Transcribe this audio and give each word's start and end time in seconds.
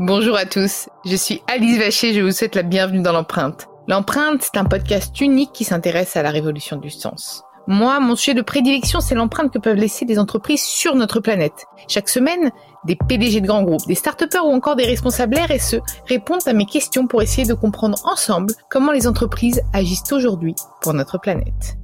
Bonjour 0.00 0.36
à 0.36 0.44
tous, 0.44 0.88
je 1.04 1.14
suis 1.14 1.40
Alice 1.46 1.78
Vacher, 1.78 2.14
je 2.14 2.20
vous 2.20 2.32
souhaite 2.32 2.56
la 2.56 2.64
bienvenue 2.64 3.00
dans 3.00 3.12
l'empreinte. 3.12 3.68
L'empreinte, 3.86 4.42
c'est 4.42 4.58
un 4.58 4.64
podcast 4.64 5.20
unique 5.20 5.52
qui 5.52 5.62
s'intéresse 5.62 6.16
à 6.16 6.22
la 6.24 6.30
révolution 6.30 6.78
du 6.78 6.90
sens. 6.90 7.44
Moi, 7.68 8.00
mon 8.00 8.16
sujet 8.16 8.34
de 8.34 8.42
prédilection, 8.42 8.98
c'est 8.98 9.14
l'empreinte 9.14 9.52
que 9.52 9.58
peuvent 9.60 9.76
laisser 9.76 10.04
des 10.04 10.18
entreprises 10.18 10.64
sur 10.64 10.96
notre 10.96 11.20
planète. 11.20 11.66
Chaque 11.86 12.08
semaine, 12.08 12.50
des 12.84 12.96
PDG 12.96 13.40
de 13.40 13.46
grands 13.46 13.62
groupes, 13.62 13.86
des 13.86 13.94
start 13.94 14.20
ou 14.42 14.52
encore 14.52 14.74
des 14.74 14.84
responsables 14.84 15.38
RSE 15.38 15.76
répondent 16.08 16.46
à 16.46 16.54
mes 16.54 16.66
questions 16.66 17.06
pour 17.06 17.22
essayer 17.22 17.46
de 17.46 17.54
comprendre 17.54 17.96
ensemble 18.04 18.52
comment 18.68 18.90
les 18.90 19.06
entreprises 19.06 19.62
agissent 19.72 20.10
aujourd'hui 20.10 20.56
pour 20.82 20.92
notre 20.92 21.18
planète. 21.18 21.76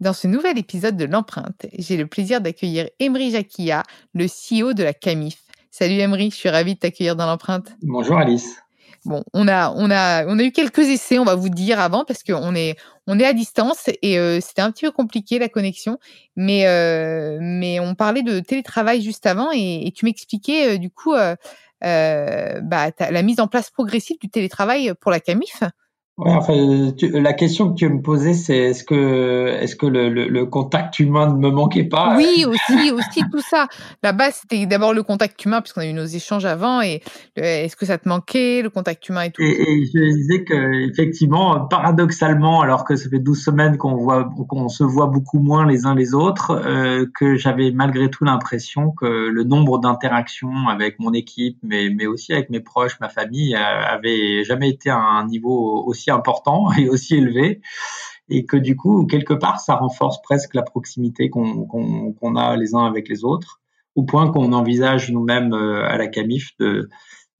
Dans 0.00 0.12
ce 0.12 0.28
nouvel 0.28 0.58
épisode 0.58 0.96
de 0.96 1.04
l'empreinte, 1.06 1.66
j'ai 1.76 1.96
le 1.96 2.06
plaisir 2.06 2.40
d'accueillir 2.40 2.88
Emery 3.00 3.32
Jacquia, 3.32 3.82
le 4.14 4.26
CEO 4.26 4.72
de 4.72 4.84
la 4.84 4.94
CAMIF. 4.94 5.42
Salut 5.72 5.94
Emery, 5.94 6.30
je 6.30 6.36
suis 6.36 6.48
ravie 6.48 6.74
de 6.74 6.78
t'accueillir 6.78 7.16
dans 7.16 7.26
l'empreinte. 7.26 7.72
Bonjour 7.82 8.16
Alice. 8.16 8.62
Bon, 9.04 9.24
on 9.34 9.48
a, 9.48 9.72
on 9.74 9.90
a, 9.90 10.24
on 10.26 10.38
a 10.38 10.42
eu 10.44 10.52
quelques 10.52 10.88
essais, 10.88 11.18
on 11.18 11.24
va 11.24 11.34
vous 11.34 11.48
dire 11.48 11.80
avant, 11.80 12.04
parce 12.04 12.22
qu'on 12.22 12.54
est, 12.54 12.76
on 13.08 13.18
est 13.18 13.24
à 13.24 13.32
distance 13.32 13.90
et 14.02 14.20
euh, 14.20 14.38
c'était 14.40 14.62
un 14.62 14.70
petit 14.70 14.84
peu 14.84 14.92
compliqué 14.92 15.40
la 15.40 15.48
connexion, 15.48 15.98
mais, 16.36 16.68
euh, 16.68 17.38
mais 17.40 17.80
on 17.80 17.96
parlait 17.96 18.22
de 18.22 18.38
télétravail 18.38 19.02
juste 19.02 19.26
avant 19.26 19.50
et, 19.52 19.92
tu 19.96 20.04
m'expliquais 20.04 20.74
euh, 20.74 20.78
du 20.78 20.90
coup 20.90 21.12
bah, 21.12 21.36
la 21.82 23.22
mise 23.22 23.40
en 23.40 23.48
place 23.48 23.70
progressive 23.70 24.18
du 24.20 24.28
télétravail 24.28 24.92
pour 25.00 25.10
la 25.10 25.18
CAMIF. 25.18 25.64
Ouais, 26.18 26.32
enfin, 26.32 26.52
la 27.12 27.32
question 27.32 27.70
que 27.70 27.76
tu 27.76 27.88
me 27.88 28.02
posais, 28.02 28.34
c'est 28.34 28.56
est-ce 28.56 28.82
que, 28.82 29.56
est-ce 29.60 29.76
que 29.76 29.86
le, 29.86 30.08
le, 30.08 30.46
contact 30.46 30.98
humain 30.98 31.32
ne 31.32 31.38
me 31.38 31.50
manquait 31.50 31.84
pas? 31.84 32.16
Oui, 32.16 32.44
aussi, 32.44 32.90
aussi 32.90 33.22
tout 33.30 33.40
ça. 33.40 33.68
La 34.02 34.10
base, 34.10 34.40
c'était 34.42 34.66
d'abord 34.66 34.92
le 34.92 35.04
contact 35.04 35.44
humain, 35.44 35.60
puisqu'on 35.60 35.82
a 35.82 35.86
eu 35.86 35.92
nos 35.92 36.06
échanges 36.06 36.44
avant. 36.44 36.82
Et 36.82 37.02
est-ce 37.36 37.76
que 37.76 37.86
ça 37.86 37.98
te 37.98 38.08
manquait, 38.08 38.62
le 38.62 38.70
contact 38.70 39.08
humain 39.08 39.22
et 39.22 39.30
tout? 39.30 39.42
Et, 39.42 39.84
je 39.94 40.12
disais 40.12 40.42
que, 40.42 40.90
effectivement, 40.90 41.66
paradoxalement, 41.66 42.62
alors 42.62 42.84
que 42.84 42.96
ça 42.96 43.08
fait 43.08 43.20
12 43.20 43.40
semaines 43.40 43.76
qu'on 43.76 43.94
voit, 43.94 44.28
qu'on 44.48 44.68
se 44.68 44.82
voit 44.82 45.06
beaucoup 45.06 45.38
moins 45.38 45.66
les 45.66 45.86
uns 45.86 45.94
les 45.94 46.14
autres, 46.14 46.50
euh, 46.50 47.06
que 47.14 47.36
j'avais 47.36 47.70
malgré 47.70 48.10
tout 48.10 48.24
l'impression 48.24 48.90
que 48.90 49.06
le 49.06 49.44
nombre 49.44 49.78
d'interactions 49.78 50.66
avec 50.68 50.98
mon 50.98 51.12
équipe, 51.12 51.58
mais, 51.62 51.90
mais 51.90 52.06
aussi 52.06 52.32
avec 52.32 52.50
mes 52.50 52.60
proches, 52.60 52.98
ma 53.00 53.08
famille, 53.08 53.54
euh, 53.54 53.58
avait 53.88 54.42
jamais 54.42 54.68
été 54.68 54.90
à 54.90 54.98
un 54.98 55.24
niveau 55.24 55.84
aussi 55.86 56.07
important 56.10 56.72
et 56.78 56.88
aussi 56.88 57.16
élevé 57.16 57.60
et 58.28 58.44
que 58.44 58.56
du 58.56 58.76
coup, 58.76 59.06
quelque 59.06 59.34
part, 59.34 59.60
ça 59.60 59.74
renforce 59.76 60.20
presque 60.22 60.54
la 60.54 60.62
proximité 60.62 61.30
qu'on 61.30 62.36
a 62.36 62.56
les 62.56 62.74
uns 62.74 62.84
avec 62.84 63.08
les 63.08 63.24
autres, 63.24 63.60
au 63.94 64.02
point 64.02 64.30
qu'on 64.30 64.52
envisage 64.52 65.10
nous-mêmes 65.10 65.54
euh, 65.54 65.88
à 65.88 65.96
la 65.96 66.08
CAMIF 66.08 66.50
de, 66.58 66.88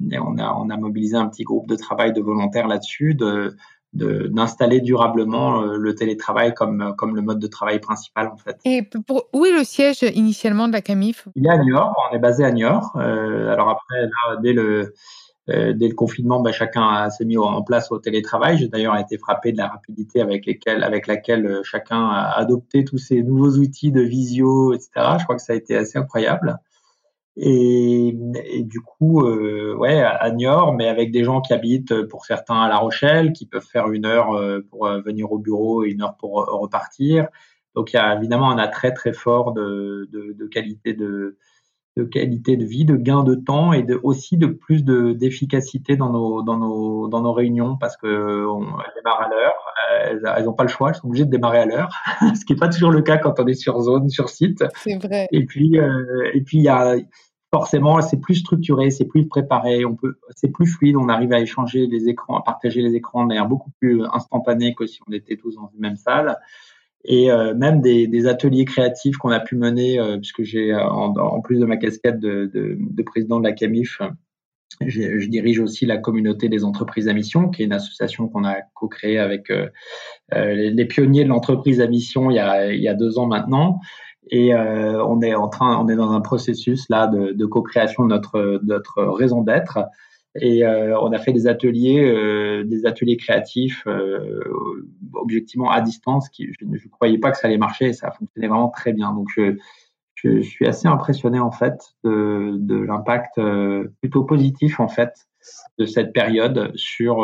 on 0.00 0.38
a, 0.38 0.54
on 0.54 0.70
a 0.70 0.76
mobilisé 0.76 1.16
un 1.16 1.28
petit 1.28 1.44
groupe 1.44 1.68
de 1.68 1.76
travail 1.76 2.12
de 2.12 2.20
volontaires 2.20 2.68
là-dessus, 2.68 3.14
de 3.14 3.56
d'installer 3.94 4.82
durablement 4.82 5.62
euh, 5.62 5.78
le 5.78 5.94
télétravail 5.94 6.52
comme, 6.52 6.94
comme 6.98 7.16
le 7.16 7.22
mode 7.22 7.38
de 7.38 7.46
travail 7.46 7.80
principal 7.80 8.28
en 8.28 8.36
fait. 8.36 8.58
Et 8.66 8.82
pour, 8.82 9.30
où 9.32 9.46
est 9.46 9.50
le 9.50 9.64
siège 9.64 10.02
initialement 10.02 10.68
de 10.68 10.74
la 10.74 10.82
CAMIF? 10.82 11.26
Il 11.34 11.46
est 11.46 11.50
à 11.50 11.56
Niort, 11.56 11.96
on 12.10 12.14
est 12.14 12.18
basé 12.18 12.44
à 12.44 12.52
Niort. 12.52 12.92
Euh, 12.96 13.50
alors 13.50 13.70
après, 13.70 14.02
là, 14.02 14.36
dès 14.42 14.52
le 14.52 14.92
dès 15.48 15.88
le 15.88 15.94
confinement, 15.94 16.40
bah, 16.40 16.52
chacun 16.52 17.08
s'est 17.10 17.24
mis 17.24 17.38
en 17.38 17.62
place 17.62 17.90
au 17.90 17.98
télétravail. 17.98 18.58
J'ai 18.58 18.68
d'ailleurs 18.68 18.96
été 18.96 19.16
frappé 19.18 19.52
de 19.52 19.56
la 19.56 19.68
rapidité 19.68 20.20
avec, 20.20 20.44
lesquelles, 20.46 20.84
avec 20.84 21.06
laquelle 21.06 21.46
euh, 21.46 21.62
chacun 21.62 22.06
a 22.06 22.38
adopté 22.38 22.84
tous 22.84 22.98
ces 22.98 23.22
nouveaux 23.22 23.56
outils 23.56 23.90
de 23.90 24.02
visio, 24.02 24.74
etc. 24.74 24.90
Je 25.18 25.24
crois 25.24 25.36
que 25.36 25.42
ça 25.42 25.54
a 25.54 25.56
été 25.56 25.74
assez 25.76 25.98
incroyable. 25.98 26.58
Et, 27.36 28.14
du 28.62 28.80
coup, 28.80 29.22
euh, 29.24 29.74
ouais, 29.76 30.02
à 30.02 30.30
Niort, 30.32 30.74
mais 30.74 30.88
avec 30.88 31.12
des 31.12 31.24
gens 31.24 31.40
qui 31.40 31.52
habitent 31.52 32.02
pour 32.08 32.24
certains 32.26 32.62
à 32.62 32.68
La 32.68 32.78
Rochelle, 32.78 33.32
qui 33.32 33.46
peuvent 33.46 33.66
faire 33.66 33.90
une 33.92 34.06
heure 34.06 34.30
pour 34.70 34.88
venir 34.88 35.30
au 35.30 35.38
bureau 35.38 35.84
et 35.84 35.90
une 35.90 36.02
heure 36.02 36.16
pour 36.16 36.46
repartir. 36.46 37.28
Donc 37.76 37.92
il 37.92 37.96
y 37.96 38.00
a 38.00 38.16
évidemment 38.16 38.50
un 38.50 38.58
attrait 38.58 38.92
très 38.92 39.12
fort 39.12 39.52
de, 39.52 40.08
de, 40.10 40.32
de 40.32 40.46
qualité 40.46 40.94
de, 40.94 41.36
de 41.98 42.04
qualité 42.04 42.56
de 42.56 42.64
vie, 42.64 42.84
de 42.84 42.96
gain 42.96 43.24
de 43.24 43.34
temps 43.34 43.72
et 43.72 43.82
de, 43.82 43.98
aussi 44.04 44.36
de 44.36 44.46
plus 44.46 44.84
de, 44.84 45.12
d'efficacité 45.12 45.96
dans 45.96 46.10
nos, 46.10 46.42
dans, 46.42 46.56
nos, 46.56 47.08
dans 47.08 47.22
nos 47.22 47.32
réunions 47.32 47.76
parce 47.76 47.96
que 47.96 48.46
on, 48.46 48.60
démarrent 48.94 49.22
à 49.22 49.28
l'heure, 49.28 50.32
elles 50.36 50.44
n'ont 50.44 50.52
pas 50.52 50.62
le 50.62 50.68
choix, 50.68 50.90
elles 50.90 50.94
sont 50.94 51.08
obligées 51.08 51.24
de 51.24 51.30
démarrer 51.30 51.58
à 51.58 51.66
l'heure, 51.66 51.88
ce 52.34 52.44
qui 52.44 52.52
n'est 52.52 52.58
pas 52.58 52.68
toujours 52.68 52.92
le 52.92 53.02
cas 53.02 53.18
quand 53.18 53.40
on 53.40 53.46
est 53.46 53.54
sur 53.54 53.80
zone, 53.80 54.08
sur 54.08 54.28
site. 54.28 54.64
C'est 54.76 54.96
vrai. 54.96 55.26
Et 55.32 55.44
puis, 55.44 55.78
euh, 55.78 56.30
et 56.34 56.40
puis 56.40 56.58
il 56.58 56.64
y 56.64 56.68
a 56.68 56.94
forcément, 57.52 58.00
c'est 58.00 58.20
plus 58.20 58.36
structuré, 58.36 58.90
c'est 58.90 59.06
plus 59.06 59.26
préparé, 59.26 59.84
on 59.84 59.96
peut, 59.96 60.18
c'est 60.36 60.52
plus 60.52 60.66
fluide, 60.66 60.96
on 60.96 61.08
arrive 61.08 61.32
à 61.32 61.40
échanger 61.40 61.86
les 61.86 62.08
écrans, 62.08 62.38
à 62.38 62.42
partager 62.42 62.80
les 62.80 62.94
écrans 62.94 63.22
de 63.22 63.28
manière 63.28 63.46
beaucoup 63.46 63.70
plus 63.80 64.04
instantanée 64.12 64.74
que 64.74 64.86
si 64.86 65.00
on 65.08 65.12
était 65.12 65.36
tous 65.36 65.56
dans 65.56 65.68
une 65.74 65.80
même 65.80 65.96
salle 65.96 66.38
et 67.04 67.30
euh, 67.30 67.54
même 67.54 67.80
des, 67.80 68.06
des, 68.06 68.26
ateliers 68.26 68.64
créatifs 68.64 69.16
qu'on 69.16 69.30
a 69.30 69.40
pu 69.40 69.56
mener, 69.56 70.00
euh, 70.00 70.16
puisque 70.18 70.42
j'ai, 70.42 70.72
euh, 70.72 70.82
en, 70.82 71.14
en, 71.16 71.40
plus 71.40 71.58
de 71.58 71.64
ma 71.64 71.76
casquette 71.76 72.18
de, 72.18 72.50
de, 72.52 72.76
de 72.78 73.02
président 73.02 73.38
de 73.38 73.44
la 73.44 73.52
CAMIF, 73.52 74.00
je, 74.80 75.18
je, 75.18 75.28
dirige 75.28 75.60
aussi 75.60 75.86
la 75.86 75.96
communauté 75.96 76.48
des 76.48 76.64
entreprises 76.64 77.08
à 77.08 77.12
mission, 77.12 77.48
qui 77.48 77.62
est 77.62 77.66
une 77.66 77.72
association 77.72 78.28
qu'on 78.28 78.44
a 78.44 78.56
co-créée 78.74 79.18
avec 79.18 79.50
euh, 79.50 79.68
les, 80.32 80.70
les, 80.70 80.84
pionniers 80.84 81.24
de 81.24 81.28
l'entreprise 81.28 81.80
à 81.80 81.86
mission 81.86 82.30
il 82.30 82.34
y 82.34 82.40
a, 82.40 82.72
il 82.72 82.80
y 82.80 82.88
a 82.88 82.94
deux 82.94 83.18
ans 83.18 83.26
maintenant. 83.26 83.80
Et 84.30 84.52
euh, 84.52 85.02
on 85.04 85.22
est 85.22 85.34
en 85.34 85.48
train, 85.48 85.78
on 85.78 85.88
est 85.88 85.96
dans 85.96 86.12
un 86.12 86.20
processus 86.20 86.84
là 86.90 87.06
de, 87.06 87.32
de 87.32 87.46
co-création 87.46 88.04
de 88.04 88.08
notre, 88.08 88.60
notre 88.64 89.02
raison 89.04 89.42
d'être. 89.42 89.78
Et 90.40 90.64
euh, 90.64 90.98
on 91.00 91.12
a 91.12 91.18
fait 91.18 91.32
des 91.32 91.46
ateliers, 91.46 92.00
euh, 92.00 92.64
des 92.64 92.86
ateliers 92.86 93.16
créatifs, 93.16 93.82
euh, 93.86 94.40
objectivement 95.14 95.70
à 95.70 95.80
distance. 95.80 96.28
Qui, 96.28 96.48
je 96.58 96.64
ne 96.64 96.76
croyais 96.90 97.18
pas 97.18 97.30
que 97.30 97.38
ça 97.38 97.48
allait 97.48 97.58
marcher 97.58 97.86
et 97.86 97.92
ça 97.92 98.08
a 98.08 98.10
fonctionné 98.12 98.48
vraiment 98.48 98.68
très 98.68 98.92
bien. 98.92 99.12
Donc 99.12 99.28
je, 99.36 100.40
suis 100.40 100.66
assez 100.66 100.88
impressionné 100.88 101.38
en 101.38 101.52
fait 101.52 101.78
de 102.02 102.76
l'impact 102.76 103.40
plutôt 104.00 104.24
positif 104.24 104.80
en 104.80 104.88
fait 104.88 105.14
de 105.78 105.86
cette 105.86 106.12
période 106.12 106.72
sur 106.74 107.18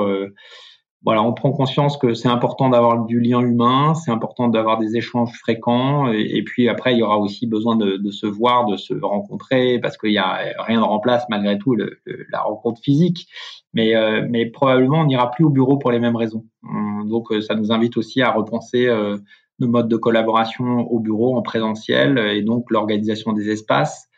voilà, 1.05 1.23
on 1.23 1.35
prend 1.35 1.53
conscience 1.53 1.99
que 1.99 2.15
c'est 2.15 2.29
important 2.29 2.71
d'avoir 2.71 3.05
du 3.05 3.21
lien 3.21 3.41
humain, 3.41 3.95
c'est 3.95 4.11
important 4.11 4.49
d'avoir 4.49 4.79
des 4.79 4.97
échanges 4.97 5.33
fréquents, 5.39 6.11
et, 6.11 6.43
puis 6.43 6.69
après 6.71 6.95
il 6.95 6.99
y 6.99 7.03
aura 7.03 7.19
aussi 7.19 7.47
besoin 7.47 7.77
de, 7.77 7.99
de 7.99 8.11
se 8.11 8.27
voir, 8.27 8.65
de 8.65 8.79
se 8.79 8.95
rencontrer, 8.95 9.79
parce 9.81 9.99
qu'il 9.99 10.13
y 10.13 10.19
a 10.19 10.39
rien 10.61 10.81
ne 10.81 10.85
remplace 10.85 11.25
malgré 11.29 11.59
tout 11.59 11.75
le, 11.75 11.99
la 12.31 12.41
rencontre 12.41 12.81
physique, 12.81 13.29
mais 13.75 13.95
euh, 13.95 14.27
mais 14.31 14.47
probablement 14.47 15.01
on 15.01 15.05
n'ira 15.05 15.31
plus 15.31 15.45
au 15.45 15.51
bureau 15.51 15.77
pour 15.77 15.93
les 15.93 15.99
mêmes 15.99 16.17
raisons. 16.17 16.47
Hum, 16.63 17.07
donc 17.07 17.31
euh, 17.33 17.43
ça 17.43 17.55
nous 17.55 17.71
invite 17.71 17.99
aussi 17.99 18.23
à 18.23 18.31
repenser 18.31 18.87
euh, 18.87 19.19
nos 19.59 19.69
modes 19.69 19.89
de 19.89 19.97
collaboration 19.97 20.91
au 20.91 21.01
bureau 21.01 21.37
en 21.37 21.43
présentiel 21.43 22.19
et 22.19 22.43
donc 22.43 22.71
l'organisation 22.71 23.33
des 23.35 23.51
espaces 23.51 24.09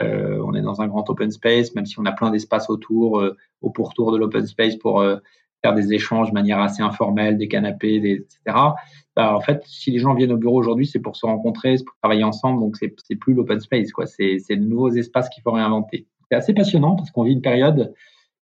on 0.00 0.54
est 0.54 0.62
dans 0.62 0.80
un 0.80 0.88
grand 0.88 1.08
open 1.10 1.30
space, 1.30 1.74
même 1.74 1.84
si 1.84 1.98
on 2.00 2.06
a 2.06 2.12
plein 2.12 2.30
d'espaces 2.30 2.70
autour, 2.70 3.22
au 3.60 3.70
pourtour 3.70 4.10
de 4.10 4.16
l'open 4.16 4.46
space 4.46 4.76
pour 4.76 5.04
faire 5.62 5.74
des 5.74 5.92
échanges 5.94 6.28
de 6.28 6.34
manière 6.34 6.60
assez 6.60 6.82
informelle, 6.82 7.38
des 7.38 7.48
canapés, 7.48 7.96
etc. 7.96 8.56
Bah, 9.16 9.34
en 9.34 9.40
fait, 9.40 9.62
si 9.66 9.90
les 9.90 9.98
gens 9.98 10.14
viennent 10.14 10.32
au 10.32 10.36
bureau 10.36 10.58
aujourd'hui, 10.58 10.86
c'est 10.86 10.98
pour 10.98 11.16
se 11.16 11.24
rencontrer, 11.24 11.76
c'est 11.76 11.84
pour 11.84 11.96
travailler 12.02 12.24
ensemble, 12.24 12.60
donc 12.60 12.76
c'est, 12.76 12.94
c'est 13.04 13.16
plus 13.16 13.34
l'open 13.34 13.60
space, 13.60 13.92
quoi. 13.92 14.06
C'est, 14.06 14.38
c'est 14.38 14.56
de 14.56 14.64
nouveaux 14.64 14.90
espaces 14.90 15.28
qu'il 15.28 15.42
faut 15.42 15.52
réinventer. 15.52 16.06
C'est 16.30 16.36
assez 16.36 16.54
passionnant 16.54 16.96
parce 16.96 17.10
qu'on 17.10 17.24
vit 17.24 17.32
une 17.32 17.42
période 17.42 17.94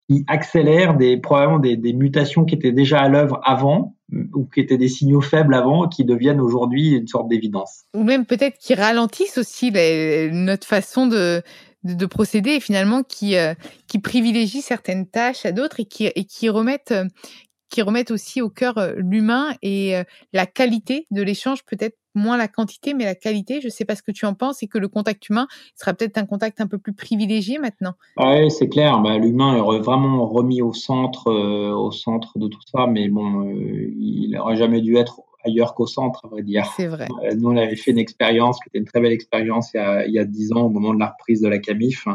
qui 0.08 0.24
accélère 0.28 0.96
des, 0.96 1.18
probablement 1.18 1.58
des, 1.58 1.76
des 1.76 1.92
mutations 1.92 2.44
qui 2.44 2.54
étaient 2.54 2.72
déjà 2.72 2.98
à 2.98 3.08
l'œuvre 3.08 3.40
avant, 3.44 3.94
ou 4.34 4.44
qui 4.46 4.60
étaient 4.60 4.78
des 4.78 4.88
signaux 4.88 5.20
faibles 5.20 5.54
avant, 5.54 5.88
qui 5.88 6.04
deviennent 6.04 6.40
aujourd'hui 6.40 6.96
une 6.96 7.06
sorte 7.06 7.28
d'évidence. 7.28 7.84
Ou 7.94 8.02
même 8.02 8.26
peut-être 8.26 8.58
qui 8.58 8.74
ralentissent 8.74 9.38
aussi 9.38 9.70
notre 10.32 10.66
façon 10.66 11.06
de, 11.06 11.42
de, 11.84 12.06
procéder 12.06 12.52
et 12.52 12.60
finalement 12.60 13.02
qui, 13.02 13.36
euh, 13.36 13.54
qui 13.86 13.98
privilégient 13.98 14.62
certaines 14.62 15.06
tâches 15.06 15.46
à 15.46 15.52
d'autres 15.52 15.80
et 15.80 15.84
qui, 15.84 16.06
et 16.06 16.24
qui 16.24 16.48
remettent, 16.48 16.92
euh, 16.92 17.06
qui 17.70 17.82
aussi 18.10 18.42
au 18.42 18.50
cœur 18.50 18.78
euh, 18.78 18.94
l'humain 18.96 19.54
et 19.62 19.94
la 20.32 20.46
qualité 20.46 21.06
de 21.10 21.22
l'échange, 21.22 21.64
peut-être 21.64 21.96
moins 22.16 22.36
la 22.36 22.48
quantité, 22.48 22.92
mais 22.94 23.04
la 23.04 23.14
qualité. 23.14 23.60
Je 23.60 23.66
ne 23.66 23.70
sais 23.70 23.84
pas 23.84 23.94
ce 23.94 24.02
que 24.02 24.10
tu 24.10 24.26
en 24.26 24.34
penses 24.34 24.64
et 24.64 24.66
que 24.66 24.78
le 24.78 24.88
contact 24.88 25.28
humain 25.28 25.46
sera 25.76 25.94
peut-être 25.94 26.18
un 26.18 26.26
contact 26.26 26.60
un 26.60 26.66
peu 26.66 26.78
plus 26.78 26.92
privilégié 26.92 27.58
maintenant. 27.58 27.94
Oui, 28.16 28.50
c'est 28.50 28.68
clair. 28.68 29.00
Bah, 29.00 29.16
l'humain 29.16 29.56
est 29.56 29.80
vraiment 29.80 30.26
remis 30.26 30.60
au 30.62 30.72
centre, 30.72 31.30
au 31.30 31.92
centre 31.92 32.38
de 32.40 32.48
tout 32.48 32.60
ça, 32.74 32.88
mais 32.88 33.08
bon, 33.08 33.48
il 33.54 34.30
n'aurait 34.32 34.56
jamais 34.56 34.80
dû 34.80 34.96
être 34.96 35.20
ailleurs 35.44 35.74
qu'au 35.74 35.86
centre, 35.86 36.24
à 36.24 36.28
vrai 36.28 36.42
dire. 36.42 36.70
C'est 36.76 36.86
vrai. 36.86 37.08
Euh, 37.24 37.34
nous, 37.36 37.50
on 37.50 37.56
avait 37.56 37.76
fait 37.76 37.90
une 37.90 37.98
expérience 37.98 38.58
qui 38.60 38.68
était 38.68 38.78
une 38.78 38.84
très 38.84 39.00
belle 39.00 39.12
expérience 39.12 39.72
il 39.74 40.12
y 40.12 40.18
a 40.18 40.24
dix 40.24 40.52
ans, 40.52 40.66
au 40.66 40.68
moment 40.70 40.94
de 40.94 41.00
la 41.00 41.08
reprise 41.08 41.40
de 41.40 41.48
la 41.48 41.58
CAMIF, 41.58 42.06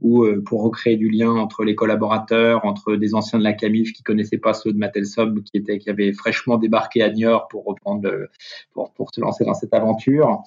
où 0.00 0.24
euh, 0.24 0.42
pour 0.44 0.62
recréer 0.62 0.96
du 0.96 1.08
lien 1.08 1.30
entre 1.30 1.64
les 1.64 1.74
collaborateurs, 1.74 2.64
entre 2.64 2.96
des 2.96 3.14
anciens 3.14 3.38
de 3.38 3.44
la 3.44 3.52
CAMIF 3.52 3.92
qui 3.92 4.02
connaissaient 4.02 4.38
pas 4.38 4.54
ceux 4.54 4.72
de 4.72 4.78
Matelsom, 4.78 5.42
qui 5.42 5.56
étaient, 5.56 5.78
qui 5.78 5.90
avaient 5.90 6.12
fraîchement 6.12 6.56
débarqué 6.56 7.02
à 7.02 7.10
Niort 7.10 7.48
pour 7.48 7.64
reprendre, 7.64 8.10
pour, 8.72 8.92
pour 8.92 9.14
se 9.14 9.20
lancer 9.20 9.44
dans 9.44 9.54
cette 9.54 9.74
aventure. 9.74 10.42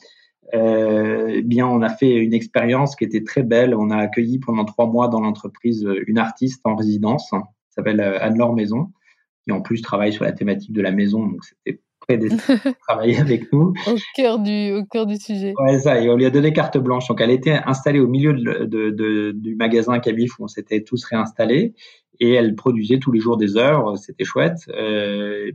Euh, 0.54 1.28
eh 1.30 1.42
bien, 1.42 1.68
on 1.68 1.82
a 1.82 1.90
fait 1.90 2.16
une 2.16 2.34
expérience 2.34 2.96
qui 2.96 3.06
était 3.06 3.24
très 3.24 3.44
belle. 3.44 3.74
On 3.74 3.90
a 3.90 3.98
accueilli 3.98 4.40
pendant 4.40 4.66
trois 4.66 4.88
mois 4.88 5.08
dans 5.08 5.22
l'entreprise 5.22 5.88
une 6.06 6.18
artiste 6.18 6.62
en 6.66 6.76
résidence, 6.76 7.30
qui 7.32 7.74
s'appelle 7.76 8.02
Anne-Laure 8.02 8.54
Maison, 8.54 8.92
qui 9.44 9.52
en 9.52 9.62
plus 9.62 9.82
travaille 9.82 10.14
sur 10.14 10.26
la 10.26 10.32
thématique 10.32 10.74
de 10.74 10.82
la 10.82 10.92
maison. 10.92 11.26
Donc, 11.26 11.44
c'était 11.44 11.80
de 12.10 12.30
travailler 12.88 13.18
avec 13.20 13.52
nous. 13.52 13.74
Au 13.88 13.96
cœur 14.16 14.40
du, 14.40 14.74
au 14.74 14.86
cœur 14.86 15.06
du 15.06 15.18
sujet. 15.18 15.54
Ouais, 15.58 15.80
ça, 15.80 16.00
et 16.00 16.10
on 16.10 16.16
lui 16.16 16.26
a 16.26 16.30
donné 16.30 16.54
carte 16.54 16.78
blanche. 16.78 17.08
Donc, 17.08 17.22
elle 17.22 17.32
était 17.32 17.60
installée 17.66 18.00
au 18.00 18.08
milieu 18.08 18.34
de, 18.34 18.66
de, 18.66 19.32
du 19.32 19.56
magasin 19.56 20.00
Cabif 20.00 20.40
où 20.40 20.44
on 20.44 20.48
s'était 20.48 20.84
tous 20.84 21.04
réinstallés 21.06 21.74
et 22.20 22.34
elle 22.34 22.56
produisait 22.56 23.00
tous 23.00 23.12
les 23.12 23.20
jours 23.20 23.38
des 23.38 23.58
œuvres. 23.58 23.96
C'était 23.98 24.24
chouette. 24.24 24.60
Euh, 24.70 25.52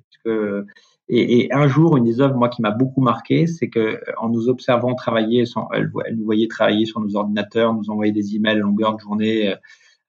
et, 1.08 1.40
et, 1.40 1.52
un 1.54 1.68
jour, 1.68 1.96
une 1.96 2.04
des 2.04 2.20
œuvres, 2.20 2.36
moi, 2.36 2.48
qui 2.48 2.60
m'a 2.60 2.70
beaucoup 2.70 3.00
marqué, 3.00 3.46
c'est 3.46 3.68
que 3.68 4.00
en 4.18 4.28
nous 4.28 4.48
observant 4.48 4.94
travailler, 4.94 5.44
elle, 5.72 5.90
elle, 6.06 6.16
nous 6.16 6.24
voyait 6.24 6.48
travailler 6.48 6.84
sur 6.84 7.00
nos 7.00 7.16
ordinateurs, 7.16 7.72
nous 7.74 7.90
envoyer 7.90 8.12
des 8.12 8.36
emails 8.36 8.58
longueur 8.58 8.94
de 8.94 9.00
journée, 9.00 9.48
euh, 9.48 9.56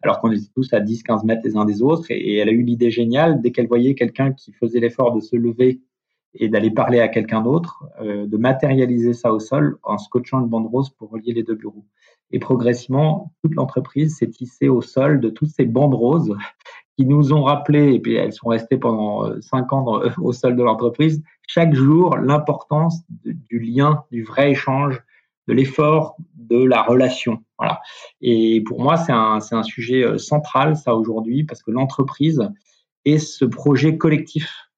alors 0.01 0.19
qu'on 0.19 0.31
était 0.31 0.50
tous 0.53 0.74
à 0.74 0.80
10-15 0.80 1.25
mètres 1.25 1.42
les 1.45 1.56
uns 1.56 1.65
des 1.65 1.81
autres. 1.81 2.12
Et, 2.12 2.18
et 2.18 2.38
elle 2.38 2.50
a 2.50 2.53
eu 2.53 2.63
l'idée 2.63 2.92
géniale, 2.92 3.42
dès 3.42 3.51
qu'elle 3.51 3.68
voyait 3.68 3.95
quelqu'un 3.95 4.33
qui 4.33 4.51
faisait 4.51 4.80
l'effort 4.80 5.13
de 5.13 5.21
se 5.21 5.35
lever 5.35 5.81
et 6.36 6.50
d'aller 6.50 6.72
parler 6.72 7.00
à 7.00 7.08
quelqu'un 7.08 7.42
d'autre, 7.42 7.86
euh, 8.02 8.28
de 8.28 8.38
matérialiser 8.38 9.14
ça 9.14 9.34
au 9.34 9.40
sol 9.40 9.78
en 9.84 9.98
scotchant 9.98 10.40
une 10.40 10.48
bande 10.48 10.68
rose 10.68 10.90
pour 10.90 11.10
relier 11.10 11.34
les 11.34 11.44
deux 11.44 11.56
bureaux. 11.56 11.86
Et 12.31 12.40
progressivement, 12.40 13.34
toute 13.42 13.56
l'entreprise 13.56 14.18
s'est 14.18 14.30
tissée 14.30 14.70
au 14.70 14.81
sol 14.81 15.20
de 15.20 15.30
toutes 15.30 15.50
ces 15.50 15.66
bandes 15.66 15.96
roses 15.96 16.36
qui 16.98 17.06
nous 17.06 17.34
ont 17.34 17.44
rappelé, 17.44 17.94
et 17.94 18.00
puis 18.00 18.16
elles 18.16 18.34
sont 18.34 18.50
restées 18.50 18.78
pendant 18.78 19.26
euh, 19.26 19.42
cinq 19.42 19.74
ans 19.74 20.02
au 20.22 20.34
sol 20.34 20.56
de 20.56 20.64
l'entreprise, 20.64 21.24
chaque 21.48 21.74
jour 21.74 22.18
l'importance 22.18 23.02
du 23.24 23.60
lien, 23.60 24.04
du 24.12 24.24
vrai 24.24 24.52
échange, 24.52 25.02
de 25.48 25.54
l'effort, 25.54 26.16
de 26.36 26.64
la 26.64 26.84
relation. 26.84 27.44
Voilà. 27.58 27.81
Et 28.22 28.62
pour 28.62 28.81
moi, 28.81 28.98
c'est 28.98 29.12
un, 29.12 29.40
un 29.52 29.64
sujet 29.64 30.04
euh, 30.04 30.20
central, 30.20 30.76
ça, 30.76 30.96
aujourd'hui, 30.96 31.44
parce 31.44 31.64
que 31.64 31.72
l'entreprise 31.72 32.48
est 33.06 33.18
ce 33.18 33.46
projet 33.46 33.98
collectif 33.98 34.69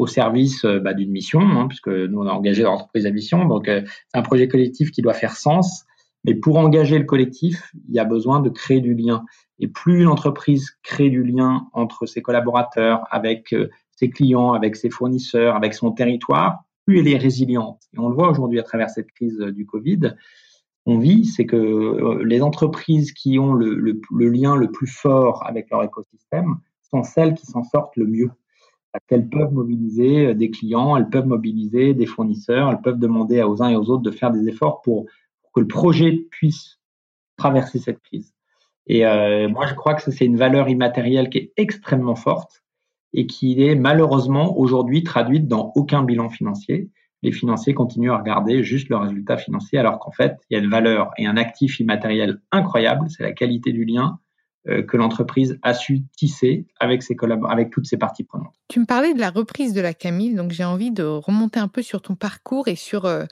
au 0.00 0.06
service 0.06 0.64
euh, 0.64 0.80
bah, 0.80 0.94
d'une 0.94 1.10
mission, 1.10 1.40
hein, 1.40 1.66
puisque 1.68 1.88
nous 1.88 2.20
on 2.20 2.26
a 2.26 2.32
engagé 2.32 2.62
l'entreprise 2.62 3.04
à 3.04 3.10
mission. 3.10 3.44
Donc 3.44 3.68
euh, 3.68 3.82
c'est 3.84 4.18
un 4.18 4.22
projet 4.22 4.48
collectif 4.48 4.90
qui 4.90 5.02
doit 5.02 5.12
faire 5.12 5.36
sens. 5.36 5.84
Mais 6.24 6.34
pour 6.34 6.56
engager 6.56 6.98
le 6.98 7.04
collectif, 7.04 7.70
il 7.88 7.94
y 7.94 7.98
a 7.98 8.04
besoin 8.04 8.40
de 8.40 8.48
créer 8.48 8.80
du 8.80 8.94
lien. 8.94 9.24
Et 9.58 9.68
plus 9.68 10.04
l'entreprise 10.04 10.70
crée 10.82 11.10
du 11.10 11.22
lien 11.22 11.66
entre 11.74 12.06
ses 12.06 12.22
collaborateurs, 12.22 13.04
avec 13.10 13.52
euh, 13.52 13.68
ses 13.92 14.08
clients, 14.08 14.52
avec 14.52 14.74
ses 14.76 14.88
fournisseurs, 14.88 15.54
avec 15.54 15.74
son 15.74 15.92
territoire, 15.92 16.64
plus 16.86 17.00
elle 17.00 17.08
est 17.08 17.18
résiliente. 17.18 17.82
Et 17.94 17.98
on 17.98 18.08
le 18.08 18.14
voit 18.14 18.30
aujourd'hui 18.30 18.58
à 18.58 18.62
travers 18.62 18.88
cette 18.88 19.10
crise 19.12 19.38
du 19.38 19.66
Covid. 19.66 20.14
On 20.86 20.98
vit, 20.98 21.26
c'est 21.26 21.44
que 21.44 22.22
les 22.24 22.40
entreprises 22.40 23.12
qui 23.12 23.38
ont 23.38 23.52
le, 23.52 23.74
le 23.74 24.28
lien 24.30 24.56
le 24.56 24.70
plus 24.70 24.86
fort 24.86 25.46
avec 25.46 25.70
leur 25.70 25.84
écosystème 25.84 26.56
sont 26.90 27.02
celles 27.02 27.34
qui 27.34 27.44
s'en 27.44 27.64
sortent 27.64 27.96
le 27.96 28.06
mieux 28.06 28.30
qu'elles 29.06 29.28
peuvent 29.28 29.52
mobiliser 29.52 30.26
euh, 30.26 30.34
des 30.34 30.50
clients, 30.50 30.96
elles 30.96 31.08
peuvent 31.08 31.26
mobiliser 31.26 31.94
des 31.94 32.06
fournisseurs, 32.06 32.70
elles 32.70 32.80
peuvent 32.80 32.98
demander 32.98 33.42
aux 33.42 33.62
uns 33.62 33.70
et 33.70 33.76
aux 33.76 33.88
autres 33.90 34.02
de 34.02 34.10
faire 34.10 34.30
des 34.30 34.48
efforts 34.48 34.82
pour, 34.82 35.06
que 35.52 35.60
le 35.60 35.66
projet 35.66 36.26
puisse 36.30 36.78
traverser 37.36 37.78
cette 37.78 38.00
crise. 38.00 38.34
Et 38.86 39.06
euh, 39.06 39.48
moi, 39.48 39.66
je 39.66 39.74
crois 39.74 39.94
que 39.94 40.10
c'est 40.10 40.24
une 40.24 40.36
valeur 40.36 40.68
immatérielle 40.68 41.28
qui 41.28 41.38
est 41.38 41.52
extrêmement 41.56 42.14
forte 42.14 42.62
et 43.12 43.26
qui 43.26 43.62
est 43.64 43.74
malheureusement 43.74 44.56
aujourd'hui 44.58 45.02
traduite 45.02 45.48
dans 45.48 45.72
aucun 45.74 46.02
bilan 46.02 46.28
financier. 46.28 46.90
Les 47.22 47.32
financiers 47.32 47.74
continuent 47.74 48.12
à 48.12 48.18
regarder 48.18 48.62
juste 48.62 48.88
le 48.88 48.96
résultat 48.96 49.36
financier 49.36 49.78
alors 49.78 49.98
qu'en 49.98 50.12
fait, 50.12 50.38
il 50.48 50.56
y 50.56 50.60
a 50.60 50.62
une 50.62 50.70
valeur 50.70 51.10
et 51.18 51.26
un 51.26 51.36
actif 51.36 51.80
immatériel 51.80 52.40
incroyable, 52.52 53.10
c'est 53.10 53.22
la 53.22 53.32
qualité 53.32 53.72
du 53.72 53.84
lien, 53.84 54.18
que 54.66 54.96
l'entreprise 54.96 55.58
a 55.62 55.72
su 55.72 56.02
tisser 56.16 56.66
avec, 56.78 57.02
ses 57.02 57.16
avec 57.48 57.70
toutes 57.70 57.86
ses 57.86 57.96
parties 57.96 58.24
prenantes. 58.24 58.54
Tu 58.68 58.78
me 58.78 58.84
parlais 58.84 59.14
de 59.14 59.20
la 59.20 59.30
reprise 59.30 59.72
de 59.72 59.80
la 59.80 59.94
Camille, 59.94 60.34
donc 60.34 60.52
j'ai 60.52 60.64
envie 60.64 60.90
de 60.90 61.02
remonter 61.02 61.58
un 61.58 61.68
peu 61.68 61.80
sur 61.80 62.02
ton 62.02 62.14
parcours 62.14 62.68
et 62.68 62.76
sur, 62.76 63.06
euh, 63.06 63.24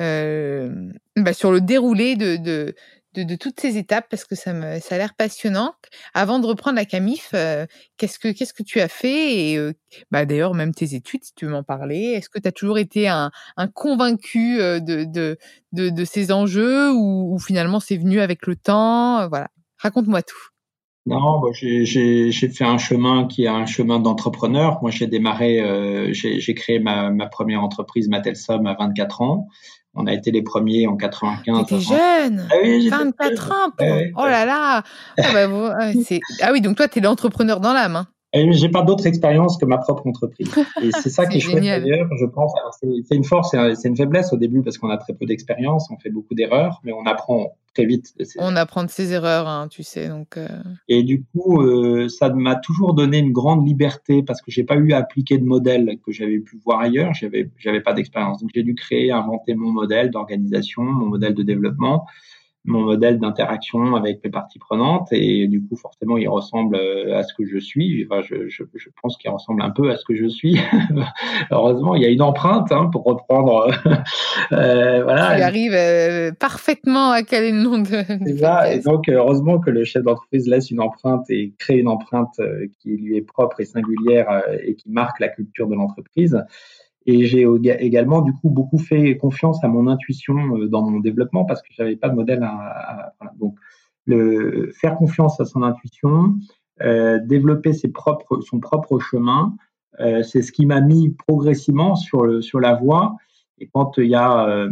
euh, 0.00 0.90
bah 1.16 1.32
sur 1.32 1.52
le 1.52 1.60
déroulé 1.60 2.16
de, 2.16 2.36
de, 2.36 3.36
toutes 3.36 3.60
ces 3.60 3.78
étapes 3.78 4.06
parce 4.10 4.24
que 4.24 4.34
ça, 4.34 4.52
me, 4.52 4.80
ça 4.80 4.96
a 4.96 4.98
l'air 4.98 5.14
passionnant. 5.14 5.74
Avant 6.12 6.40
de 6.40 6.46
reprendre 6.46 6.74
la 6.74 6.84
Camif, 6.84 7.32
qu'est-ce 7.96 8.18
que 8.18 8.32
que 8.32 8.62
tu 8.64 8.80
as 8.80 8.88
fait 8.88 9.52
et 9.52 9.72
bah 10.10 10.26
d'ailleurs 10.26 10.54
même 10.54 10.74
tes 10.74 10.96
études 10.96 11.22
si 11.22 11.34
tu 11.34 11.44
veux 11.44 11.52
m'en 11.52 11.62
parler. 11.62 12.14
Est-ce 12.16 12.28
que 12.28 12.40
tu 12.40 12.48
as 12.48 12.52
toujours 12.52 12.78
été 12.78 13.06
un, 13.06 13.30
convaincu 13.74 14.56
de, 14.58 15.04
de, 15.04 15.38
de, 15.70 15.90
de, 15.90 16.04
ces 16.04 16.32
enjeux 16.32 16.90
ou, 16.92 17.32
ou 17.32 17.38
finalement 17.38 17.78
c'est 17.78 17.96
venu 17.96 18.18
avec 18.18 18.48
le 18.48 18.56
temps? 18.56 19.28
Voilà, 19.28 19.50
raconte-moi 19.78 20.22
tout. 20.22 20.53
Non, 21.06 21.42
j'ai 21.52 22.32
fait 22.32 22.64
un 22.64 22.78
chemin 22.78 23.26
qui 23.26 23.44
est 23.44 23.48
un 23.48 23.66
chemin 23.66 23.98
d'entrepreneur. 24.00 24.78
Moi, 24.80 24.90
j'ai 24.90 25.06
démarré, 25.06 25.60
euh, 25.60 26.12
j'ai 26.12 26.54
créé 26.54 26.78
ma, 26.78 27.10
ma, 27.10 27.26
première 27.26 27.62
entreprise 27.62 28.08
Matelsom 28.08 28.64
à 28.64 28.74
24 28.74 29.20
ans. 29.20 29.48
On 29.94 30.06
a 30.06 30.12
été 30.12 30.30
les 30.30 30.42
premiers 30.42 30.86
en 30.86 30.96
95. 30.96 31.66
T'étais 31.66 31.80
jeune 31.80 32.48
ah 32.50 32.54
oui, 32.62 32.88
24 32.88 33.52
ans 33.52 33.72
Oh 34.16 34.24
là 34.24 34.44
là 34.44 34.82
ah, 35.18 35.32
bah, 35.32 35.74
ah, 36.42 36.52
oui, 36.52 36.60
donc 36.60 36.76
toi, 36.76 36.88
tu 36.88 36.98
es 36.98 37.02
l'entrepreneur 37.02 37.60
dans 37.60 37.72
l'âme. 37.72 37.96
Hein. 37.96 38.06
J'ai 38.34 38.68
pas 38.68 38.82
d'autre 38.82 39.06
expérience 39.06 39.56
que 39.58 39.64
ma 39.64 39.78
propre 39.78 40.06
entreprise. 40.06 40.50
Et 40.82 40.90
c'est 40.90 41.10
ça 41.10 41.26
qui 41.26 41.38
est 41.38 41.40
chouette 41.40 41.62
d'ailleurs, 41.62 42.08
je 42.18 42.26
pense. 42.26 42.52
C'est 42.80 43.14
une 43.14 43.24
force, 43.24 43.54
c'est 43.74 43.88
une 43.88 43.96
faiblesse 43.96 44.32
au 44.32 44.36
début 44.36 44.62
parce 44.62 44.78
qu'on 44.78 44.90
a 44.90 44.96
très 44.96 45.12
peu 45.12 45.26
d'expérience, 45.26 45.88
on 45.90 45.98
fait 45.98 46.10
beaucoup 46.10 46.34
d'erreurs, 46.34 46.80
mais 46.84 46.92
on 46.92 47.04
apprend 47.06 47.56
très 47.74 47.86
vite. 47.86 48.14
On 48.38 48.56
apprend 48.56 48.84
de 48.84 48.90
ses 48.90 49.12
erreurs, 49.12 49.48
hein, 49.48 49.68
tu 49.68 49.82
sais. 49.82 50.08
Donc. 50.08 50.36
Euh. 50.36 50.48
Et 50.88 51.02
du 51.02 51.24
coup, 51.24 51.62
euh, 51.62 52.08
ça 52.08 52.30
m'a 52.30 52.56
toujours 52.56 52.94
donné 52.94 53.18
une 53.18 53.32
grande 53.32 53.66
liberté 53.66 54.22
parce 54.22 54.40
que 54.40 54.50
j'ai 54.50 54.64
pas 54.64 54.76
eu 54.76 54.92
à 54.92 54.98
appliquer 54.98 55.38
de 55.38 55.44
modèle 55.44 55.98
que 56.04 56.12
j'avais 56.12 56.38
pu 56.38 56.58
voir 56.64 56.80
ailleurs. 56.80 57.12
J'avais, 57.14 57.50
j'avais 57.58 57.80
pas 57.80 57.92
d'expérience, 57.92 58.40
donc 58.40 58.50
j'ai 58.54 58.62
dû 58.62 58.74
créer, 58.74 59.10
inventer 59.10 59.54
mon 59.54 59.70
modèle 59.70 60.10
d'organisation, 60.10 60.82
mon 60.82 61.06
modèle 61.06 61.34
de 61.34 61.42
développement 61.42 62.06
mon 62.66 62.80
modèle 62.80 63.18
d'interaction 63.18 63.94
avec 63.94 64.24
mes 64.24 64.30
parties 64.30 64.58
prenantes 64.58 65.08
et 65.12 65.46
du 65.48 65.62
coup 65.62 65.76
forcément 65.76 66.16
il 66.16 66.28
ressemble 66.28 66.76
euh, 66.76 67.16
à 67.16 67.22
ce 67.22 67.34
que 67.34 67.44
je 67.44 67.58
suis. 67.58 68.06
Enfin, 68.08 68.22
je, 68.22 68.48
je, 68.48 68.62
je 68.74 68.88
pense 69.02 69.18
qu'il 69.18 69.30
ressemble 69.30 69.62
un 69.62 69.70
peu 69.70 69.90
à 69.90 69.96
ce 69.96 70.04
que 70.04 70.14
je 70.14 70.26
suis. 70.26 70.58
Heureusement, 71.50 71.94
il 71.94 72.02
y 72.02 72.06
a 72.06 72.08
une 72.08 72.22
empreinte 72.22 72.72
hein, 72.72 72.88
pour 72.90 73.04
reprendre. 73.04 73.70
euh, 74.52 75.02
voilà. 75.02 75.36
Il 75.36 75.42
arrive 75.42 75.74
euh, 75.74 76.32
parfaitement 76.32 77.10
à 77.10 77.22
caler 77.22 77.52
le 77.52 77.58
nom 77.58 77.78
de. 77.78 78.24
de 78.32 78.36
ça. 78.38 78.72
Et 78.72 78.80
donc 78.80 79.08
heureusement 79.08 79.58
que 79.58 79.70
le 79.70 79.84
chef 79.84 80.02
d'entreprise 80.02 80.48
laisse 80.48 80.70
une 80.70 80.80
empreinte 80.80 81.28
et 81.28 81.52
crée 81.58 81.76
une 81.76 81.88
empreinte 81.88 82.34
euh, 82.40 82.66
qui 82.80 82.96
lui 82.96 83.16
est 83.16 83.22
propre 83.22 83.60
et 83.60 83.64
singulière 83.66 84.42
et 84.62 84.74
qui 84.74 84.90
marque 84.90 85.20
la 85.20 85.28
culture 85.28 85.68
de 85.68 85.74
l'entreprise. 85.74 86.42
Et 87.06 87.24
j'ai 87.26 87.46
également 87.80 88.22
du 88.22 88.32
coup 88.32 88.48
beaucoup 88.50 88.78
fait 88.78 89.16
confiance 89.18 89.62
à 89.62 89.68
mon 89.68 89.88
intuition 89.88 90.58
dans 90.68 90.88
mon 90.88 91.00
développement 91.00 91.44
parce 91.44 91.60
que 91.62 91.68
j'avais 91.70 91.96
pas 91.96 92.08
de 92.08 92.14
modèle 92.14 92.42
à, 92.42 93.12
donc 93.38 93.56
le 94.06 94.72
faire 94.72 94.96
confiance 94.96 95.38
à 95.38 95.44
son 95.44 95.62
intuition, 95.62 96.34
développer 96.80 97.74
ses 97.74 97.88
propres 97.88 98.40
son 98.40 98.58
propre 98.58 98.98
chemin, 99.00 99.54
c'est 99.98 100.40
ce 100.40 100.50
qui 100.50 100.64
m'a 100.64 100.80
mis 100.80 101.10
progressivement 101.10 101.94
sur 101.94 102.24
le 102.24 102.40
sur 102.40 102.58
la 102.58 102.74
voie. 102.74 103.16
Et 103.58 103.68
quand 103.72 103.98
il 103.98 104.06
y 104.06 104.14
a 104.14 104.48
euh, 104.48 104.70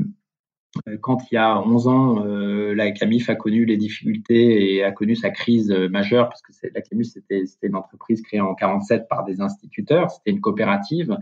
quand 1.00 1.18
il 1.30 1.34
y 1.34 1.38
a 1.38 1.60
11 1.60 1.88
ans, 1.88 2.26
euh, 2.26 2.74
la 2.74 2.90
CAMIF 2.92 3.28
a 3.28 3.34
connu 3.34 3.64
les 3.64 3.76
difficultés 3.76 4.74
et 4.74 4.82
a 4.82 4.90
connu 4.90 5.14
sa 5.14 5.30
crise 5.30 5.70
euh, 5.70 5.88
majeure, 5.88 6.28
parce 6.28 6.40
que 6.40 6.52
la 6.74 6.80
CAMIF, 6.80 7.08
c'était 7.08 7.44
une 7.62 7.76
entreprise 7.76 8.22
créée 8.22 8.40
en 8.40 8.54
47 8.54 9.06
par 9.08 9.24
des 9.24 9.40
instituteurs, 9.40 10.10
c'était 10.10 10.30
une 10.30 10.40
coopérative, 10.40 11.16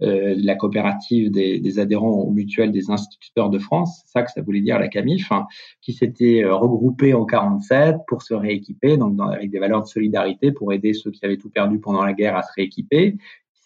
la 0.00 0.54
coopérative 0.54 1.30
des, 1.30 1.78
adhérents 1.78 2.10
au 2.10 2.30
mutuel 2.30 2.70
des 2.70 2.90
instituteurs 2.90 3.50
de 3.50 3.58
France, 3.58 4.02
c'est 4.04 4.12
ça 4.12 4.22
que 4.22 4.30
ça 4.30 4.42
voulait 4.42 4.60
dire 4.60 4.78
la 4.78 4.88
CAMIF, 4.88 5.30
hein, 5.32 5.46
qui 5.80 5.92
s'était 5.92 6.44
regroupée 6.44 7.14
en 7.14 7.24
47 7.24 7.96
pour 8.06 8.22
se 8.22 8.34
rééquiper, 8.34 8.96
donc 8.96 9.18
avec 9.20 9.50
des 9.50 9.58
valeurs 9.58 9.82
de 9.82 9.88
solidarité 9.88 10.52
pour 10.52 10.72
aider 10.72 10.92
ceux 10.92 11.10
qui 11.10 11.24
avaient 11.24 11.36
tout 11.36 11.50
perdu 11.50 11.78
pendant 11.78 12.04
la 12.04 12.12
guerre 12.12 12.36
à 12.36 12.42
se 12.42 12.52
rééquiper, 12.56 13.16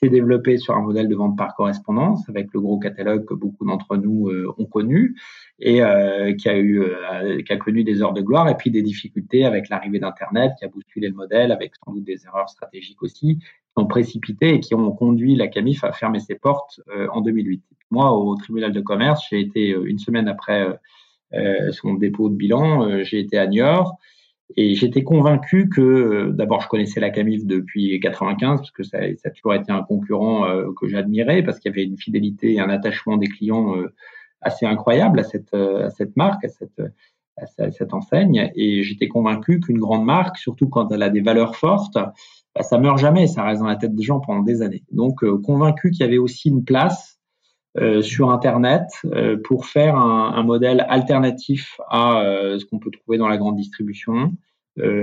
s'est 0.01 0.09
développé 0.09 0.59
sur 0.59 0.77
un 0.77 0.83
modèle 0.83 1.09
de 1.09 1.15
vente 1.15 1.37
par 1.37 1.55
correspondance 1.55 2.29
avec 2.29 2.53
le 2.53 2.61
gros 2.61 2.79
catalogue 2.79 3.25
que 3.25 3.35
beaucoup 3.35 3.65
d'entre 3.67 3.97
nous 3.97 4.29
euh, 4.29 4.55
ont 4.59 4.65
connu 4.65 5.17
et 5.59 5.83
euh, 5.83 6.35
qui 6.35 6.49
a 6.49 6.57
eu 6.57 6.81
euh, 6.81 7.43
qui 7.43 7.53
a 7.53 7.57
connu 7.57 7.83
des 7.83 8.01
heures 8.03 8.13
de 8.13 8.21
gloire 8.21 8.49
et 8.49 8.57
puis 8.57 8.71
des 8.71 8.83
difficultés 8.83 9.45
avec 9.45 9.69
l'arrivée 9.69 9.99
d'internet 9.99 10.53
qui 10.59 10.65
a 10.65 10.69
bousculé 10.69 11.09
le 11.09 11.15
modèle 11.15 11.51
avec 11.51 11.73
sans 11.85 11.93
doute 11.93 12.05
des 12.05 12.25
erreurs 12.27 12.49
stratégiques 12.49 13.03
aussi 13.03 13.39
qui 13.39 13.45
ont 13.77 13.87
précipité 13.87 14.55
et 14.55 14.61
qui 14.61 14.75
ont 14.75 14.93
conduit 14.93 15.35
la 15.35 15.49
Camif 15.49 15.83
à 15.83 15.93
fermer 15.93 16.21
ses 16.21 16.37
portes 16.37 16.81
en 17.13 17.21
2008. 17.21 17.63
Moi 17.91 18.13
au 18.13 18.37
tribunal 18.37 18.73
de 18.73 18.81
commerce, 18.81 19.27
j'ai 19.31 19.41
été 19.41 19.71
une 19.71 19.99
semaine 19.99 20.29
après 20.29 20.67
son 21.71 21.95
dépôt 21.95 22.29
de 22.29 22.35
bilan, 22.35 23.03
j'ai 23.05 23.21
été 23.21 23.39
à 23.39 23.47
Niort 23.47 23.99
et 24.57 24.75
j'étais 24.75 25.03
convaincu 25.05 25.69
que, 25.69 25.81
euh, 25.81 26.33
d'abord, 26.33 26.63
je 26.63 26.69
connaissais 26.69 27.01
la 27.01 27.11
Camif 27.11 27.47
depuis 27.47 28.01
95, 28.01 28.61
parce 28.61 28.71
que 28.71 28.83
ça, 28.83 28.99
ça 29.17 29.29
a 29.29 29.31
toujours 29.31 29.55
été 29.55 29.71
un 29.71 29.83
concurrent 29.83 30.47
euh, 30.47 30.69
que 30.81 30.89
j'admirais, 30.89 31.43
parce 31.43 31.59
qu'il 31.59 31.71
y 31.71 31.75
avait 31.75 31.85
une 31.85 31.99
fidélité 31.99 32.55
et 32.55 32.61
un 32.61 32.71
attachement 32.71 33.17
des 33.19 33.29
clients 33.29 33.77
euh, 33.77 33.95
assez 34.41 34.65
incroyable 34.65 35.21
à 35.21 35.25
cette, 35.25 35.53
à 35.55 35.91
cette 35.91 36.17
marque, 36.17 36.45
à 36.45 36.49
cette, 36.49 36.81
à 37.37 37.71
cette 37.71 37.93
enseigne. 37.93 38.51
Et 38.55 38.83
j'étais 38.83 39.09
convaincu 39.09 39.61
qu'une 39.61 39.79
grande 39.79 40.05
marque, 40.05 40.39
surtout 40.39 40.69
quand 40.69 40.91
elle 40.93 41.03
a 41.03 41.11
des 41.11 41.21
valeurs 41.21 41.57
fortes, 41.57 41.95
bah, 41.95 42.63
ça 42.63 42.79
meurt 42.79 42.99
jamais, 42.99 43.27
ça 43.27 43.43
reste 43.43 43.61
dans 43.61 43.69
la 43.69 43.77
tête 43.77 43.95
des 43.95 44.03
gens 44.03 44.21
pendant 44.21 44.43
des 44.43 44.63
années. 44.63 44.85
Donc, 44.93 45.25
convaincu 45.43 45.91
qu'il 45.91 46.01
y 46.01 46.09
avait 46.09 46.19
aussi 46.19 46.49
une 46.49 46.65
place 46.65 47.18
euh, 47.77 48.01
sur 48.01 48.31
Internet 48.31 48.89
euh, 49.05 49.37
pour 49.45 49.67
faire 49.67 49.95
un, 49.95 50.33
un, 50.35 50.43
modèle 50.43 50.87
alternatif 50.89 51.79
à 51.91 52.23
euh, 52.23 52.59
ce 52.59 52.65
qu'on 52.65 52.79
peut 52.79 52.91
trouver 52.91 53.19
dans 53.19 53.29
la 53.29 53.37
grande 53.37 53.57
distribution, 53.57 54.33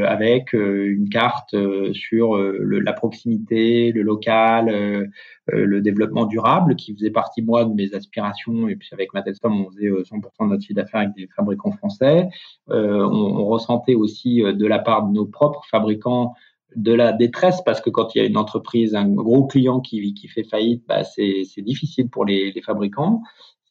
avec 0.07 0.53
une 0.53 1.09
carte 1.09 1.53
sur 1.91 2.37
le, 2.37 2.79
la 2.79 2.93
proximité, 2.93 3.91
le 3.91 4.03
local, 4.03 5.11
le 5.47 5.81
développement 5.81 6.25
durable, 6.27 6.77
qui 6.77 6.93
faisait 6.93 7.09
partie 7.09 7.41
moi 7.41 7.65
de 7.65 7.73
mes 7.73 7.93
aspirations. 7.93 8.69
Et 8.69 8.77
puis 8.77 8.87
avec 8.93 9.13
Matelstom, 9.13 9.65
on 9.65 9.69
faisait 9.71 9.89
100% 9.89 10.13
de 10.13 10.45
notre 10.45 10.61
chiffre 10.61 10.75
d'affaires 10.75 11.01
avec 11.01 11.13
des 11.17 11.27
fabricants 11.35 11.73
français. 11.73 12.29
on, 12.69 12.73
on, 12.77 13.45
ressentait 13.47 13.95
aussi 13.95 14.43
de 14.43 14.65
la 14.65 14.79
part 14.79 15.07
de 15.07 15.13
nos 15.13 15.25
propres 15.25 15.65
fabricants 15.69 16.35
de 16.75 16.93
la 16.93 17.11
détresse 17.11 17.61
parce 17.65 17.81
que 17.81 17.89
quand 17.89 18.15
il 18.15 18.19
y 18.19 18.21
a 18.21 18.27
une 18.27 18.37
entreprise, 18.37 18.95
un 18.95 19.07
gros 19.07 19.45
client 19.45 19.79
qui, 19.79 20.13
qui 20.13 20.27
fait 20.27 20.43
faillite, 20.43 20.83
bah 20.87 21.03
c'est 21.03 21.45
difficile 21.61 22.09
pour 22.09 22.25
les, 22.25 22.51
les 22.51 22.61
fabricants. 22.61 23.21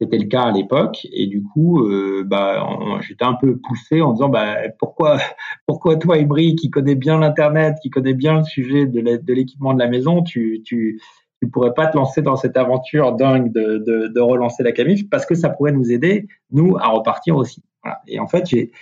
C'était 0.00 0.18
le 0.18 0.26
cas 0.26 0.42
à 0.42 0.50
l'époque 0.50 1.06
et 1.12 1.28
du 1.28 1.42
coup, 1.44 1.86
euh, 1.86 2.24
bah, 2.26 2.66
j'étais 3.00 3.24
un 3.24 3.34
peu 3.34 3.58
poussé 3.58 4.00
en 4.00 4.12
disant 4.12 4.28
bah, 4.28 4.56
pourquoi, 4.78 5.18
pourquoi 5.66 5.96
toi, 5.96 6.18
Ibri, 6.18 6.56
qui 6.56 6.68
connais 6.68 6.96
bien 6.96 7.18
l'internet, 7.18 7.76
qui 7.80 7.90
connais 7.90 8.14
bien 8.14 8.38
le 8.38 8.44
sujet 8.44 8.86
de 8.86 9.32
l'équipement 9.32 9.72
de 9.72 9.78
la 9.78 9.86
maison, 9.86 10.22
tu, 10.22 10.62
tu, 10.64 11.00
tu 11.40 11.48
pourrais 11.48 11.74
pas 11.74 11.86
te 11.86 11.96
lancer 11.96 12.22
dans 12.22 12.36
cette 12.36 12.56
aventure 12.56 13.12
dingue 13.12 13.52
de, 13.52 13.78
de, 14.08 14.20
relancer 14.20 14.62
la 14.62 14.72
Camif 14.72 15.08
parce 15.10 15.26
que 15.26 15.34
ça 15.34 15.50
pourrait 15.50 15.72
nous 15.72 15.92
aider 15.92 16.26
nous 16.50 16.76
à 16.78 16.88
repartir 16.88 17.36
aussi. 17.36 17.62
Et 18.06 18.18
en 18.18 18.26
fait, 18.26 18.46
j'ai 18.48 18.72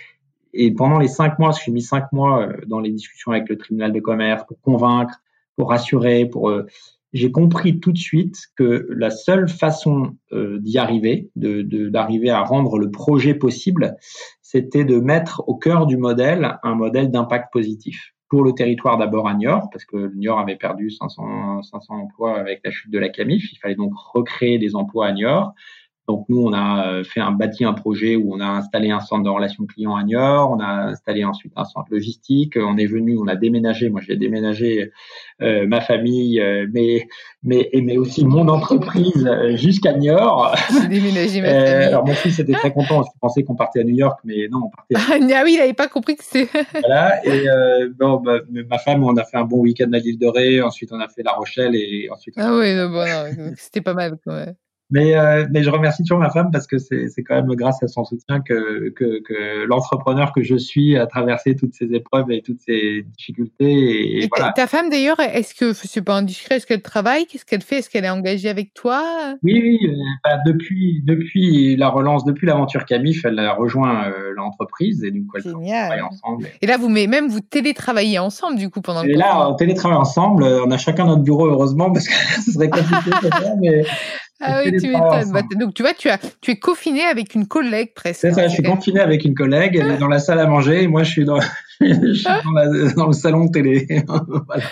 et 0.53 0.71
pendant 0.71 0.99
les 0.99 1.07
cinq 1.07 1.39
mois, 1.39 1.51
j'ai 1.51 1.71
mis 1.71 1.81
cinq 1.81 2.11
mois 2.11 2.47
euh, 2.47 2.57
dans 2.67 2.79
les 2.79 2.91
discussions 2.91 3.31
avec 3.31 3.49
le 3.49 3.57
tribunal 3.57 3.91
de 3.91 3.99
commerce 3.99 4.43
pour 4.47 4.59
convaincre, 4.61 5.21
pour 5.55 5.69
rassurer, 5.69 6.25
pour 6.25 6.49
euh, 6.49 6.65
j'ai 7.11 7.31
compris 7.31 7.79
tout 7.79 7.91
de 7.91 7.97
suite 7.97 8.37
que 8.55 8.87
la 8.89 9.11
seule 9.11 9.47
façon 9.47 10.15
euh, 10.31 10.59
d'y 10.59 10.79
arriver, 10.79 11.29
de 11.35 11.61
d'arriver 11.89 12.31
à 12.31 12.41
rendre 12.41 12.79
le 12.79 12.89
projet 12.89 13.35
possible, 13.35 13.95
c'était 14.41 14.85
de 14.85 14.97
mettre 14.97 15.43
au 15.47 15.55
cœur 15.55 15.85
du 15.85 15.97
modèle 15.97 16.57
un 16.63 16.75
modèle 16.75 17.11
d'impact 17.11 17.53
positif 17.53 18.13
pour 18.29 18.43
le 18.43 18.53
territoire 18.53 18.97
d'abord 18.97 19.27
à 19.27 19.35
Niort, 19.35 19.69
parce 19.71 19.85
que 19.85 20.11
Niort 20.15 20.39
avait 20.39 20.55
perdu 20.55 20.89
500, 20.89 21.61
500 21.61 21.93
emplois 21.93 22.39
avec 22.39 22.61
la 22.65 22.71
chute 22.71 22.91
de 22.91 22.97
la 22.97 23.09
Camif. 23.09 23.51
Il 23.51 23.57
fallait 23.57 23.75
donc 23.75 23.93
recréer 23.95 24.57
des 24.57 24.75
emplois 24.75 25.05
à 25.05 25.11
Niort. 25.11 25.53
Donc 26.07 26.25
nous, 26.27 26.41
on 26.41 26.51
a 26.51 26.87
euh, 26.87 27.03
fait 27.03 27.21
un 27.21 27.31
bâti 27.31 27.63
un 27.63 27.73
projet 27.73 28.17
où 28.17 28.33
on 28.33 28.41
a 28.41 28.45
installé 28.45 28.91
un 28.91 28.99
centre 28.99 29.23
de 29.23 29.29
relations 29.29 29.65
clients 29.65 29.95
à 29.95 30.03
Niort, 30.03 30.51
on 30.51 30.59
a 30.59 30.89
installé 30.89 31.23
ensuite 31.23 31.53
un 31.55 31.63
centre 31.63 31.87
logistique, 31.91 32.57
on 32.57 32.77
est 32.77 32.87
venu, 32.87 33.17
on 33.17 33.27
a 33.27 33.35
déménagé, 33.35 33.89
moi 33.89 34.01
j'ai 34.01 34.17
déménagé 34.17 34.91
euh, 35.41 35.65
ma 35.65 35.79
famille, 35.79 36.41
euh, 36.41 36.67
mais 36.73 37.07
mais 37.41 37.69
mais 37.73 37.97
aussi 37.97 38.25
mon 38.25 38.47
entreprise 38.49 39.25
euh, 39.25 39.55
jusqu'à 39.55 39.93
Niort. 39.93 40.55
déménagé 40.89 41.41
ma 41.41 41.47
famille. 41.49 41.85
alors 41.85 42.05
mon 42.05 42.13
fils 42.13 42.37
était 42.39 42.53
très 42.53 42.71
content 42.71 42.97
parce 42.97 43.09
qu'il 43.09 43.19
pensait 43.19 43.43
qu'on 43.43 43.55
partait 43.55 43.79
à 43.79 43.83
New 43.83 43.95
York, 43.95 44.19
mais 44.25 44.47
non, 44.51 44.63
on 44.65 44.69
partait. 44.69 44.95
À... 44.95 45.39
ah 45.39 45.43
oui, 45.45 45.53
il 45.53 45.57
n'avait 45.57 45.73
pas 45.73 45.87
compris 45.87 46.17
que 46.17 46.23
c'était. 46.23 46.49
voilà. 46.81 47.25
Et 47.25 47.45
bon, 47.97 48.17
bah, 48.17 48.39
ma 48.69 48.77
femme, 48.77 49.03
on 49.03 49.15
a 49.15 49.23
fait 49.23 49.37
un 49.37 49.45
bon 49.45 49.61
week-end 49.61 49.91
à 49.93 49.99
l'île 49.99 50.19
de 50.19 50.27
Ré, 50.27 50.61
ensuite 50.61 50.91
on 50.91 50.99
a 50.99 51.07
fait 51.07 51.23
La 51.23 51.31
Rochelle 51.31 51.75
et 51.75 52.09
ensuite. 52.11 52.35
Ah 52.37 52.55
oui, 52.55 52.75
bon, 52.75 53.53
c'était 53.57 53.81
pas 53.81 53.93
mal. 53.93 54.17
Ouais. 54.25 54.53
Mais, 54.93 55.15
euh, 55.15 55.47
mais 55.49 55.63
je 55.63 55.71
remercie 55.71 56.03
toujours 56.03 56.19
ma 56.19 56.29
femme 56.29 56.51
parce 56.51 56.67
que 56.67 56.77
c'est 56.77 57.23
quand 57.23 57.33
même 57.33 57.47
grâce 57.55 57.81
à 57.81 57.87
son 57.87 58.05
soutien 58.05 58.41
que, 58.41 58.89
que, 58.89 59.23
que 59.23 59.65
l'entrepreneur 59.65 60.31
que 60.33 60.43
je 60.43 60.55
suis 60.55 60.95
a 60.99 61.07
traversé 61.07 61.55
toutes 61.55 61.73
ces 61.73 61.91
épreuves 61.95 62.29
et 62.29 62.43
toutes 62.43 62.59
ces 62.59 63.03
difficultés. 63.17 64.23
Et, 64.23 64.29
voilà. 64.29 64.53
Ta 64.55 64.67
femme 64.67 64.91
d'ailleurs, 64.91 65.19
est-ce 65.19 65.55
que, 65.55 65.73
c'est 65.73 66.03
pas 66.03 66.15
indiscret, 66.17 66.57
est-ce 66.57 66.67
qu'elle 66.67 66.83
travaille? 66.83 67.25
Qu'est-ce 67.25 67.43
qu'elle 67.43 67.63
fait? 67.63 67.77
Est-ce 67.77 67.89
qu'elle 67.89 68.05
est 68.05 68.09
engagée 68.11 68.49
avec 68.49 68.75
toi? 68.75 69.33
Oui, 69.41 69.59
oui. 69.63 69.79
Euh, 69.89 69.95
bah, 70.23 70.37
depuis, 70.45 71.01
depuis 71.03 71.75
la 71.75 71.89
relance, 71.89 72.23
depuis 72.23 72.45
l'aventure 72.45 72.85
Camif, 72.85 73.25
elle 73.25 73.39
a 73.39 73.55
rejoint 73.55 74.05
euh, 74.05 74.31
l'entreprise 74.35 75.03
et 75.03 75.09
du 75.09 75.25
coup, 75.25 75.37
elle 75.37 75.51
travaille 75.51 76.01
ensemble. 76.01 76.49
Et... 76.61 76.67
là, 76.67 76.77
vous 76.77 76.89
même 76.89 77.29
vous 77.29 77.41
télétravaillez 77.41 78.19
ensemble 78.19 78.59
du 78.59 78.69
coup 78.69 78.81
pendant 78.81 79.01
le 79.01 79.09
Et 79.09 79.15
là, 79.15 79.49
on 79.49 79.55
télétravaille 79.55 79.97
ensemble. 79.97 80.43
On 80.43 80.69
a 80.69 80.77
chacun 80.77 81.05
notre 81.05 81.23
bureau 81.23 81.47
heureusement 81.47 81.91
parce 81.91 82.07
que 82.07 82.13
ce 82.45 82.51
serait 82.51 82.69
compliqué. 82.69 83.09
mais 83.59 83.85
ah 84.43 84.61
oui, 84.63 84.71
tu 84.79 84.87
m'étonnes. 84.87 85.31
Bah, 85.31 85.41
donc, 85.55 85.73
tu 85.73 85.83
vois, 85.83 85.93
tu, 85.93 86.09
as, 86.09 86.19
tu 86.41 86.51
es 86.51 86.57
confiné 86.57 87.01
avec 87.01 87.35
une 87.35 87.47
collègue 87.47 87.93
presque. 87.93 88.21
C'est 88.21 88.31
ça, 88.31 88.47
je 88.47 88.53
suis 88.53 88.63
confiné 88.63 88.99
avec 88.99 89.25
une 89.25 89.35
collègue. 89.35 89.75
Elle 89.75 89.91
est 89.91 89.97
dans 89.97 90.07
la 90.07 90.19
salle 90.19 90.39
à 90.39 90.47
manger 90.47 90.83
et 90.83 90.87
moi, 90.87 91.03
je 91.03 91.11
suis 91.11 91.25
dans, 91.25 91.39
je 91.81 92.13
suis 92.13 92.23
dans, 92.23 92.51
la, 92.51 92.93
dans 92.93 93.07
le 93.07 93.13
salon 93.13 93.45
de 93.45 93.51
télé. 93.51 93.87
voilà. 94.47 94.63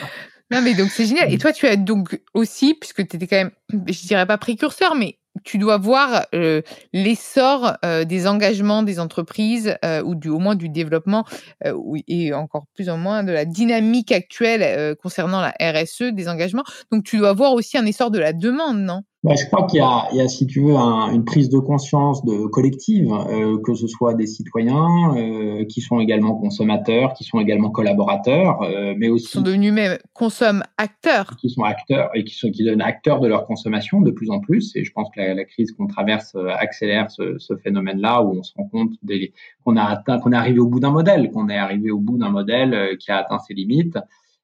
Non, 0.51 0.61
mais 0.61 0.73
donc, 0.73 0.89
c'est 0.89 1.05
génial. 1.05 1.33
Et 1.33 1.37
toi, 1.37 1.53
tu 1.53 1.65
as 1.65 1.77
donc 1.77 2.19
aussi, 2.33 2.73
puisque 2.73 3.07
tu 3.07 3.15
étais 3.15 3.27
quand 3.27 3.37
même, 3.37 3.51
je 3.69 4.07
dirais 4.07 4.25
pas 4.25 4.37
précurseur, 4.37 4.95
mais 4.95 5.17
tu 5.43 5.57
dois 5.57 5.77
voir 5.77 6.25
euh, 6.35 6.61
l'essor 6.93 7.77
euh, 7.85 8.03
des 8.03 8.27
engagements 8.27 8.83
des 8.83 8.99
entreprises 8.99 9.75
euh, 9.83 10.03
ou 10.03 10.15
du, 10.15 10.29
au 10.29 10.39
moins 10.39 10.55
du 10.55 10.69
développement 10.69 11.25
et 12.07 12.33
encore 12.33 12.65
plus 12.73 12.89
ou 12.89 12.95
moins 12.95 13.23
de 13.23 13.31
la 13.31 13.45
dynamique 13.45 14.11
actuelle 14.11 14.95
concernant 14.97 15.41
la 15.41 15.53
RSE 15.59 16.11
des 16.11 16.27
engagements. 16.27 16.63
Donc 16.91 17.03
tu 17.03 17.17
dois 17.17 17.33
voir 17.33 17.53
aussi 17.53 17.77
un 17.77 17.85
essor 17.85 18.11
de 18.11 18.19
la 18.19 18.33
demande, 18.33 18.79
non? 18.79 19.03
Bah, 19.23 19.33
je 19.39 19.45
crois 19.45 19.67
qu'il 19.67 19.79
y, 19.79 20.15
y 20.17 20.21
a, 20.21 20.27
si 20.27 20.47
tu 20.47 20.61
veux, 20.61 20.75
un, 20.75 21.11
une 21.11 21.25
prise 21.25 21.49
de 21.49 21.59
conscience 21.59 22.25
de 22.25 22.47
collective, 22.47 23.11
euh, 23.11 23.59
que 23.63 23.75
ce 23.75 23.85
soit 23.85 24.15
des 24.15 24.25
citoyens 24.25 25.15
euh, 25.15 25.63
qui 25.65 25.81
sont 25.81 25.99
également 25.99 26.33
consommateurs, 26.35 27.13
qui 27.13 27.23
sont 27.23 27.39
également 27.39 27.69
collaborateurs, 27.69 28.63
euh, 28.63 28.95
mais 28.97 29.09
aussi 29.09 29.27
qui 29.27 29.31
sont 29.33 29.41
devenus 29.41 29.73
même 29.73 29.99
consomment 30.13 30.63
acteurs, 30.77 31.35
qui 31.39 31.51
sont 31.51 31.61
acteurs 31.61 32.09
et 32.15 32.23
qui 32.23 32.33
sont 32.33 32.49
qui 32.49 32.63
deviennent 32.63 32.81
acteurs 32.81 33.19
de 33.19 33.27
leur 33.27 33.45
consommation 33.45 34.01
de 34.01 34.09
plus 34.09 34.31
en 34.31 34.39
plus. 34.39 34.75
Et 34.75 34.83
je 34.83 34.91
pense 34.91 35.09
que 35.15 35.19
la, 35.19 35.35
la 35.35 35.45
crise 35.45 35.71
qu'on 35.71 35.85
traverse 35.85 36.33
euh, 36.35 36.49
accélère 36.57 37.11
ce, 37.11 37.37
ce 37.37 37.55
phénomène-là, 37.55 38.23
où 38.23 38.39
on 38.39 38.43
se 38.43 38.53
rend 38.55 38.67
compte 38.69 38.93
qu'on 39.63 39.75
a 39.75 39.83
atteint, 39.83 40.19
qu'on 40.19 40.31
est 40.31 40.35
arrivé 40.35 40.57
au 40.59 40.67
bout 40.67 40.79
d'un 40.79 40.91
modèle, 40.91 41.29
qu'on 41.31 41.47
est 41.47 41.57
arrivé 41.57 41.91
au 41.91 41.99
bout 41.99 42.17
d'un 42.17 42.29
modèle 42.29 42.73
euh, 42.73 42.95
qui 42.95 43.11
a 43.11 43.17
atteint 43.17 43.37
ses 43.37 43.53
limites 43.53 43.99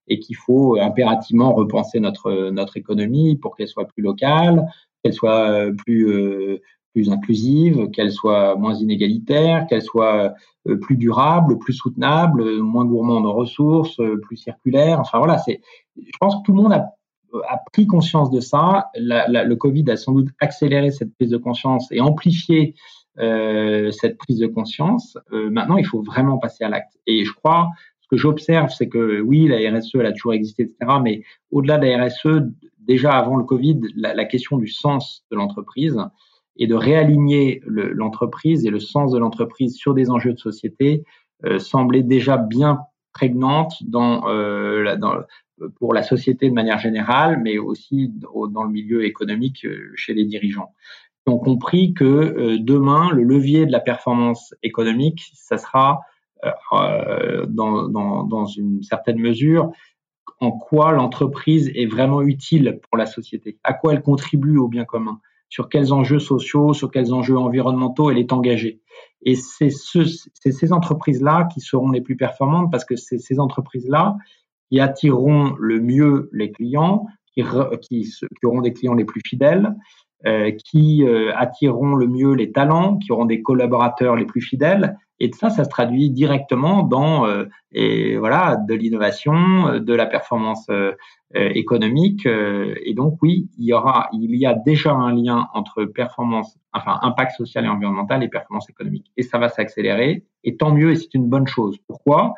et 0.07 0.19
qu'il 0.19 0.35
faut 0.35 0.77
impérativement 0.79 1.53
repenser 1.53 1.99
notre 1.99 2.49
notre 2.49 2.77
économie 2.77 3.35
pour 3.35 3.55
qu'elle 3.55 3.67
soit 3.67 3.85
plus 3.85 4.03
locale, 4.03 4.65
qu'elle 5.03 5.13
soit 5.13 5.49
euh, 5.49 5.73
plus 5.73 6.09
euh, 6.09 6.61
plus 6.93 7.09
inclusive, 7.11 7.89
qu'elle 7.91 8.11
soit 8.11 8.55
moins 8.55 8.73
inégalitaire, 8.73 9.67
qu'elle 9.67 9.83
soit 9.83 10.33
euh, 10.67 10.77
plus 10.77 10.97
durable, 10.97 11.59
plus 11.59 11.73
soutenable, 11.73 12.61
moins 12.61 12.85
gourmande 12.85 13.25
en 13.25 13.33
ressources, 13.33 14.01
plus 14.23 14.37
circulaire. 14.37 14.99
Enfin 14.99 15.19
voilà, 15.19 15.37
c'est. 15.37 15.61
Je 15.95 16.17
pense 16.19 16.35
que 16.35 16.41
tout 16.45 16.53
le 16.53 16.61
monde 16.61 16.73
a 16.73 16.93
a 17.49 17.59
pris 17.73 17.87
conscience 17.87 18.31
de 18.31 18.39
ça. 18.39 18.89
le 18.95 19.53
Covid 19.55 19.91
a 19.91 19.97
sans 19.97 20.13
doute 20.13 20.29
accéléré 20.39 20.91
cette 20.91 21.13
prise 21.15 21.29
de 21.29 21.37
conscience 21.37 21.91
et 21.91 21.99
amplifié 21.99 22.73
euh, 23.19 23.89
cette 23.89 24.17
prise 24.17 24.37
de 24.37 24.45
conscience. 24.45 25.17
Euh, 25.31 25.49
maintenant, 25.49 25.77
il 25.77 25.85
faut 25.85 26.03
vraiment 26.03 26.37
passer 26.37 26.63
à 26.63 26.69
l'acte. 26.69 26.97
Et 27.07 27.25
je 27.25 27.33
crois, 27.33 27.69
ce 28.07 28.15
que 28.15 28.17
j'observe, 28.17 28.69
c'est 28.69 28.87
que 28.87 29.19
oui, 29.19 29.47
la 29.47 29.57
RSE, 29.57 29.95
elle 29.95 30.05
a 30.05 30.13
toujours 30.13 30.33
existé, 30.33 30.63
etc. 30.63 30.77
Mais 31.03 31.23
au-delà 31.51 31.77
de 31.77 31.87
la 31.87 32.05
RSE, 32.05 32.43
déjà 32.79 33.11
avant 33.11 33.35
le 33.35 33.43
Covid, 33.43 33.81
la, 33.95 34.25
question 34.25 34.57
du 34.57 34.67
sens 34.67 35.25
de 35.29 35.35
l'entreprise 35.35 35.99
et 36.55 36.67
de 36.67 36.75
réaligner 36.75 37.61
l'entreprise 37.65 38.65
et 38.65 38.69
le 38.69 38.79
sens 38.79 39.11
de 39.11 39.19
l'entreprise 39.19 39.75
sur 39.75 39.93
des 39.93 40.09
enjeux 40.09 40.33
de 40.33 40.39
société 40.39 41.03
euh, 41.45 41.59
semblait 41.59 42.03
déjà 42.03 42.37
bien 42.37 42.79
prégnante 43.13 43.73
dans, 43.83 44.27
euh, 44.29 44.95
dans, 44.95 45.15
pour 45.79 45.93
la 45.93 46.03
société 46.03 46.49
de 46.49 46.53
manière 46.53 46.79
générale, 46.79 47.41
mais 47.43 47.57
aussi 47.57 48.11
dans 48.51 48.63
le 48.63 48.69
milieu 48.69 49.05
économique 49.05 49.65
euh, 49.65 49.91
chez 49.95 50.13
les 50.13 50.25
dirigeants. 50.25 50.73
Ils 51.25 51.31
ont 51.31 51.39
compris 51.39 51.93
que 51.93 52.05
euh, 52.05 52.57
demain, 52.59 53.11
le 53.11 53.23
levier 53.23 53.65
de 53.65 53.71
la 53.71 53.79
performance 53.79 54.53
économique, 54.63 55.31
ça 55.33 55.57
sera 55.57 56.01
dans, 56.71 57.87
dans, 57.87 58.23
dans 58.23 58.45
une 58.45 58.83
certaine 58.83 59.19
mesure 59.19 59.71
en 60.39 60.51
quoi 60.51 60.91
l'entreprise 60.91 61.71
est 61.73 61.87
vraiment 61.87 62.21
utile 62.21 62.79
pour 62.87 62.97
la 62.97 63.05
société, 63.05 63.57
à 63.63 63.73
quoi 63.73 63.93
elle 63.93 64.01
contribue 64.01 64.57
au 64.57 64.67
bien 64.67 64.85
commun, 64.85 65.19
sur 65.49 65.69
quels 65.69 65.93
enjeux 65.93 66.19
sociaux, 66.19 66.73
sur 66.73 66.91
quels 66.91 67.13
enjeux 67.13 67.37
environnementaux 67.37 68.11
elle 68.11 68.17
est 68.17 68.33
engagée? 68.33 68.81
Et 69.23 69.35
c'est 69.35 69.69
ce, 69.69 69.99
ces 70.05 70.73
entreprises-là 70.73 71.47
qui 71.53 71.61
seront 71.61 71.91
les 71.91 72.01
plus 72.01 72.17
performantes 72.17 72.71
parce 72.71 72.85
que 72.85 72.95
c'est 72.95 73.17
ces 73.17 73.39
entreprises-là 73.39 74.15
qui 74.69 74.79
attireront 74.79 75.55
le 75.57 75.79
mieux 75.79 76.29
les 76.33 76.51
clients, 76.51 77.07
qui, 77.33 77.43
auront 78.43 78.61
des 78.61 78.73
clients 78.73 78.93
les 78.93 79.05
plus 79.05 79.21
fidèles, 79.25 79.65
euh, 79.65 80.06
qui 80.51 81.03
euh, 81.03 81.31
attireront 81.35 81.95
le 81.95 82.07
mieux 82.07 82.33
les 82.33 82.51
talents, 82.51 82.97
qui 82.97 83.11
auront 83.11 83.25
des 83.25 83.41
collaborateurs 83.41 84.15
les 84.15 84.25
plus 84.25 84.41
fidèles. 84.41 84.97
Et 85.19 85.31
ça, 85.31 85.49
ça 85.49 85.63
se 85.63 85.69
traduit 85.69 86.11
directement 86.11 86.83
dans 86.83 87.25
euh, 87.25 87.45
et 87.71 88.17
voilà 88.17 88.55
de 88.55 88.73
l'innovation, 88.73 89.79
de 89.79 89.93
la 89.93 90.05
performance 90.05 90.67
économique. 91.33 92.25
et 92.25 92.93
donc 92.93 93.17
oui, 93.21 93.49
il 93.57 93.65
y 93.65 93.73
aura, 93.73 94.09
il 94.13 94.35
y 94.35 94.45
a 94.45 94.53
déjà 94.53 94.93
un 94.93 95.13
lien 95.13 95.49
entre 95.53 95.85
performance, 95.85 96.57
enfin 96.73 96.99
impact 97.01 97.33
social 97.33 97.65
et 97.65 97.67
environnemental 97.67 98.23
et 98.23 98.29
performance 98.29 98.69
économique. 98.69 99.11
Et 99.17 99.23
ça 99.23 99.37
va 99.37 99.49
s'accélérer. 99.49 100.23
Et 100.43 100.55
tant 100.55 100.73
mieux. 100.73 100.91
Et 100.91 100.95
c'est 100.95 101.13
une 101.13 101.27
bonne 101.27 101.47
chose. 101.47 101.77
Pourquoi? 101.87 102.33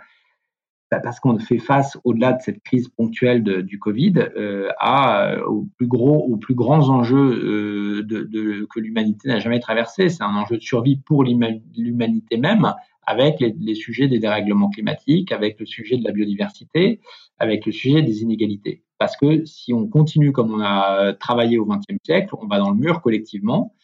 Bah, 0.92 1.00
parce 1.00 1.20
qu'on 1.20 1.38
fait 1.38 1.60
face, 1.60 2.00
au-delà 2.04 2.34
de 2.34 2.42
cette 2.42 2.64
crise 2.64 2.88
ponctuelle 2.90 3.44
du 3.44 3.78
Covid, 3.78 4.14
euh, 4.36 4.70
à, 4.80 5.34
euh, 5.34 5.44
aux 5.46 5.68
plus 5.78 5.86
gros, 5.86 6.26
aux 6.26 6.38
plus 6.38 6.56
grands 6.56 6.90
enjeux 6.90 7.18
euh, 7.18 8.04
de, 8.04 8.24
de, 8.24 8.66
que 8.74 8.80
l'humanité 8.80 9.28
n'a 9.28 9.40
jamais 9.40 9.60
traversé. 9.60 10.10
C'est 10.10 10.24
un 10.24 10.36
enjeu 10.36 10.58
de 10.58 10.64
survie 10.64 10.98
pour 10.98 11.24
l'humanité 11.24 12.38
même, 12.38 12.74
avec 13.06 13.40
les, 13.40 13.56
les, 13.60 13.76
sujets 13.76 14.08
des 14.08 14.18
dérèglements 14.18 14.70
climatiques, 14.70 15.32
avec 15.32 15.60
le 15.60 15.68
sujet 15.68 15.98
de 15.98 16.04
la 16.04 16.12
biodiversité, 16.12 17.02
avec 17.38 17.68
le 17.68 17.72
sujet 17.72 18.02
des 18.02 18.24
inégalités. 18.24 18.84
Parce 18.98 19.16
que 19.16 19.46
si 19.46 19.74
on 19.74 19.88
continue 19.88 20.32
comme 20.32 20.52
on 20.52 20.60
a 20.60 21.14
travaillé 21.14 21.60
au 21.60 21.66
XXe 21.66 22.04
siècle, 22.04 22.34
on 22.42 22.48
va 22.48 22.58
dans 22.58 22.72
le 22.72 22.78
mur 22.78 23.02
collectivement. 23.02 23.76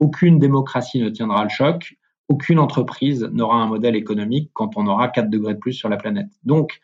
Aucune 0.00 0.38
démocratie 0.38 0.98
ne 0.98 1.10
tiendra 1.10 1.44
le 1.44 1.50
choc 1.50 1.94
aucune 2.28 2.58
entreprise 2.58 3.28
n'aura 3.32 3.56
un 3.56 3.66
modèle 3.66 3.96
économique 3.96 4.50
quand 4.54 4.76
on 4.76 4.86
aura 4.86 5.08
4 5.08 5.28
degrés 5.28 5.54
de 5.54 5.58
plus 5.58 5.72
sur 5.72 5.88
la 5.88 5.96
planète. 5.96 6.28
Donc, 6.44 6.80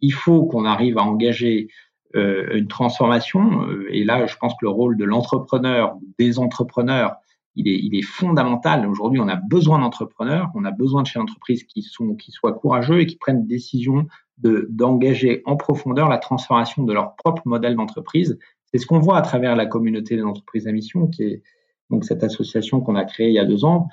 il 0.00 0.12
faut 0.12 0.44
qu'on 0.44 0.64
arrive 0.64 0.98
à 0.98 1.02
engager 1.02 1.68
euh, 2.14 2.56
une 2.56 2.68
transformation. 2.68 3.68
Euh, 3.68 3.88
et 3.90 4.04
là, 4.04 4.26
je 4.26 4.36
pense 4.36 4.52
que 4.52 4.64
le 4.64 4.70
rôle 4.70 4.96
de 4.96 5.04
l'entrepreneur, 5.04 5.96
des 6.18 6.38
entrepreneurs, 6.38 7.16
il 7.56 7.68
est, 7.68 7.78
il 7.78 7.96
est 7.96 8.02
fondamental. 8.02 8.86
Aujourd'hui, 8.86 9.20
on 9.20 9.28
a 9.28 9.36
besoin 9.36 9.78
d'entrepreneurs, 9.78 10.50
on 10.54 10.64
a 10.64 10.70
besoin 10.70 11.02
de 11.02 11.06
chefs 11.06 11.20
d'entreprise 11.20 11.64
qui, 11.64 11.82
sont, 11.82 12.14
qui 12.14 12.30
soient 12.30 12.52
courageux 12.52 13.00
et 13.00 13.06
qui 13.06 13.16
prennent 13.16 13.46
des 13.46 13.54
décisions 13.56 14.06
de, 14.38 14.66
d'engager 14.70 15.42
en 15.44 15.56
profondeur 15.56 16.08
la 16.08 16.18
transformation 16.18 16.82
de 16.84 16.92
leur 16.92 17.14
propre 17.16 17.42
modèle 17.46 17.76
d'entreprise. 17.76 18.38
C'est 18.66 18.78
ce 18.78 18.86
qu'on 18.86 18.98
voit 18.98 19.18
à 19.18 19.22
travers 19.22 19.56
la 19.56 19.66
communauté 19.66 20.16
des 20.16 20.24
entreprises 20.24 20.66
à 20.66 20.72
mission, 20.72 21.06
qui 21.06 21.22
est 21.22 21.42
donc 21.90 22.04
cette 22.04 22.24
association 22.24 22.80
qu'on 22.80 22.96
a 22.96 23.04
créée 23.04 23.28
il 23.28 23.34
y 23.34 23.38
a 23.38 23.44
deux 23.44 23.64
ans 23.64 23.88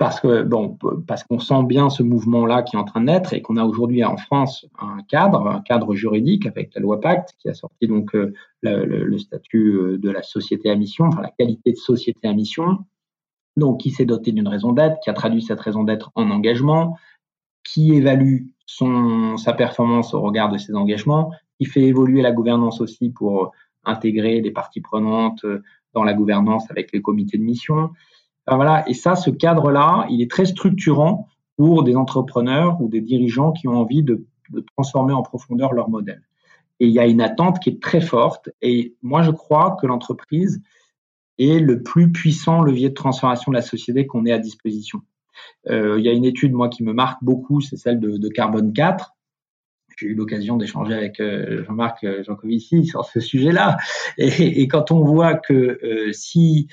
parce 0.00 0.18
que 0.18 0.42
bon, 0.44 0.78
parce 1.06 1.24
qu'on 1.24 1.38
sent 1.38 1.62
bien 1.64 1.90
ce 1.90 2.02
mouvement-là 2.02 2.62
qui 2.62 2.74
est 2.74 2.78
en 2.78 2.84
train 2.84 3.02
de 3.02 3.04
naître 3.04 3.34
et 3.34 3.42
qu'on 3.42 3.58
a 3.58 3.64
aujourd'hui 3.64 4.02
en 4.02 4.16
France 4.16 4.64
un 4.78 5.02
cadre, 5.02 5.46
un 5.46 5.60
cadre 5.60 5.94
juridique 5.94 6.46
avec 6.46 6.74
la 6.74 6.80
loi 6.80 7.00
Pacte 7.00 7.34
qui 7.38 7.50
a 7.50 7.54
sorti 7.54 7.86
donc 7.86 8.14
euh, 8.14 8.32
le, 8.62 9.04
le, 9.04 9.18
statut 9.18 9.74
euh, 9.74 9.98
de 9.98 10.08
la 10.08 10.22
société 10.22 10.70
à 10.70 10.74
mission, 10.74 11.04
enfin 11.04 11.20
la 11.20 11.32
qualité 11.38 11.72
de 11.72 11.76
société 11.76 12.26
à 12.26 12.32
mission, 12.32 12.78
donc 13.58 13.80
qui 13.80 13.90
s'est 13.90 14.06
doté 14.06 14.32
d'une 14.32 14.48
raison 14.48 14.72
d'être, 14.72 14.98
qui 15.04 15.10
a 15.10 15.12
traduit 15.12 15.42
cette 15.42 15.60
raison 15.60 15.84
d'être 15.84 16.10
en 16.14 16.30
engagement, 16.30 16.96
qui 17.62 17.92
évalue 17.92 18.46
son 18.64 19.36
sa 19.36 19.52
performance 19.52 20.14
au 20.14 20.22
regard 20.22 20.50
de 20.50 20.56
ses 20.56 20.74
engagements, 20.74 21.30
qui 21.58 21.66
fait 21.66 21.82
évoluer 21.82 22.22
la 22.22 22.32
gouvernance 22.32 22.80
aussi 22.80 23.10
pour 23.10 23.52
intégrer 23.84 24.40
les 24.40 24.50
parties 24.50 24.80
prenantes 24.80 25.44
euh, 25.44 25.62
dans 25.92 26.04
la 26.04 26.14
gouvernance 26.14 26.70
avec 26.70 26.90
les 26.90 27.02
comités 27.02 27.36
de 27.36 27.42
mission 27.42 27.90
voilà. 28.46 28.88
Et 28.88 28.94
ça, 28.94 29.16
ce 29.16 29.30
cadre-là, 29.30 30.06
il 30.10 30.22
est 30.22 30.30
très 30.30 30.46
structurant 30.46 31.28
pour 31.56 31.84
des 31.84 31.94
entrepreneurs 31.94 32.80
ou 32.80 32.88
des 32.88 33.00
dirigeants 33.00 33.52
qui 33.52 33.68
ont 33.68 33.76
envie 33.76 34.02
de, 34.02 34.24
de, 34.50 34.64
transformer 34.74 35.12
en 35.12 35.22
profondeur 35.22 35.72
leur 35.72 35.88
modèle. 35.88 36.22
Et 36.80 36.86
il 36.86 36.92
y 36.92 36.98
a 36.98 37.06
une 37.06 37.20
attente 37.20 37.58
qui 37.60 37.68
est 37.70 37.82
très 37.82 38.00
forte. 38.00 38.48
Et 38.62 38.96
moi, 39.02 39.22
je 39.22 39.30
crois 39.30 39.76
que 39.80 39.86
l'entreprise 39.86 40.62
est 41.38 41.58
le 41.58 41.82
plus 41.82 42.10
puissant 42.10 42.62
levier 42.62 42.88
de 42.88 42.94
transformation 42.94 43.52
de 43.52 43.56
la 43.56 43.62
société 43.62 44.06
qu'on 44.06 44.24
ait 44.26 44.32
à 44.32 44.38
disposition. 44.38 45.02
Euh, 45.68 45.98
il 45.98 46.04
y 46.04 46.08
a 46.08 46.12
une 46.12 46.24
étude, 46.24 46.52
moi, 46.52 46.68
qui 46.68 46.82
me 46.82 46.92
marque 46.92 47.22
beaucoup, 47.22 47.60
c'est 47.60 47.76
celle 47.76 48.00
de, 48.00 48.16
de 48.16 48.28
Carbone 48.28 48.72
4, 48.72 49.14
j'ai 50.00 50.06
eu 50.06 50.14
l'occasion 50.14 50.56
d'échanger 50.56 50.94
avec 50.94 51.20
euh, 51.20 51.62
Jean-Marc 51.64 52.04
euh, 52.04 52.22
Jancovici 52.24 52.86
sur 52.86 53.04
ce 53.04 53.20
sujet-là. 53.20 53.76
Et, 54.16 54.66
quand 54.68 54.90
on 54.90 55.04
voit 55.04 55.34
que 55.34 55.78
euh, 55.82 56.12
si 56.12 56.68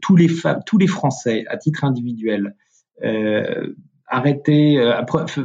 tous 0.00 0.16
les 0.16 0.28
tous 0.66 0.78
les 0.78 0.86
Français, 0.86 1.44
à 1.48 1.56
titre 1.56 1.84
individuel, 1.84 2.54
arrêtaient, 4.06 4.76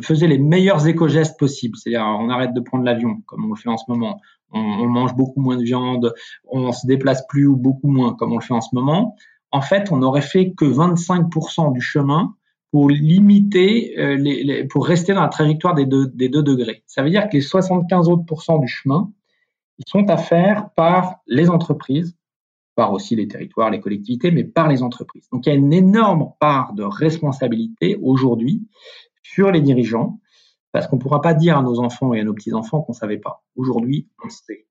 faisaient 0.01 0.27
les 0.27 0.39
meilleurs 0.39 0.87
éco-gestes 0.87 1.39
possibles, 1.39 1.77
c'est-à-dire 1.77 2.05
on 2.05 2.29
arrête 2.29 2.53
de 2.53 2.59
prendre 2.59 2.83
l'avion 2.83 3.21
comme 3.27 3.45
on 3.45 3.49
le 3.49 3.55
fait 3.55 3.69
en 3.69 3.77
ce 3.77 3.85
moment, 3.87 4.19
on, 4.51 4.59
on, 4.59 4.87
mange 4.87 5.15
beaucoup 5.15 5.39
moins 5.39 5.57
de 5.57 5.63
viande, 5.63 6.13
on 6.45 6.71
se 6.71 6.85
déplace 6.85 7.25
plus 7.27 7.47
ou 7.47 7.55
beaucoup 7.55 7.87
moins 7.87 8.13
comme 8.13 8.33
on 8.33 8.37
le 8.37 8.43
fait 8.43 8.53
en 8.53 8.61
ce 8.61 8.73
moment. 8.73 9.15
En 9.51 9.61
fait, 9.61 9.91
on 9.91 9.97
n'aurait 9.97 10.21
fait 10.21 10.51
que 10.51 10.65
25% 10.65 11.71
du 11.71 11.81
chemin 11.81 12.35
pour 12.75 12.89
limiter, 12.89 13.97
euh, 13.97 14.67
pour 14.69 14.85
rester 14.85 15.13
dans 15.13 15.21
la 15.21 15.29
trajectoire 15.29 15.75
des 15.75 15.85
deux, 15.85 16.07
des 16.07 16.27
deux 16.27 16.43
degrés. 16.43 16.83
Ça 16.87 17.03
veut 17.03 17.09
dire 17.09 17.29
que 17.29 17.37
les 17.37 17.41
75 17.41 18.09
autres 18.09 18.25
pourcents 18.25 18.57
du 18.57 18.67
chemin, 18.67 19.13
sont 19.87 20.09
à 20.09 20.17
faire 20.17 20.71
par 20.75 21.21
les 21.25 21.49
entreprises, 21.49 22.17
par 22.75 22.91
aussi 22.91 23.15
les 23.15 23.29
territoires, 23.29 23.69
les 23.69 23.79
collectivités, 23.79 24.29
mais 24.29 24.43
par 24.43 24.67
les 24.67 24.83
entreprises. 24.83 25.29
Donc 25.31 25.45
il 25.45 25.49
y 25.51 25.51
a 25.53 25.55
une 25.55 25.71
énorme 25.71 26.33
part 26.41 26.73
de 26.73 26.83
responsabilité 26.83 27.97
aujourd'hui 28.01 28.67
sur 29.23 29.51
les 29.51 29.61
dirigeants, 29.61 30.19
parce 30.73 30.87
qu'on 30.87 30.97
ne 30.97 31.01
pourra 31.01 31.21
pas 31.21 31.33
dire 31.33 31.57
à 31.57 31.63
nos 31.63 31.79
enfants 31.79 32.13
et 32.13 32.19
à 32.19 32.25
nos 32.25 32.33
petits-enfants 32.33 32.81
qu'on 32.81 32.91
ne 32.91 32.97
savait 32.97 33.19
pas. 33.19 33.45
Aujourd'hui, 33.55 34.09
on 34.21 34.27
sait. 34.27 34.67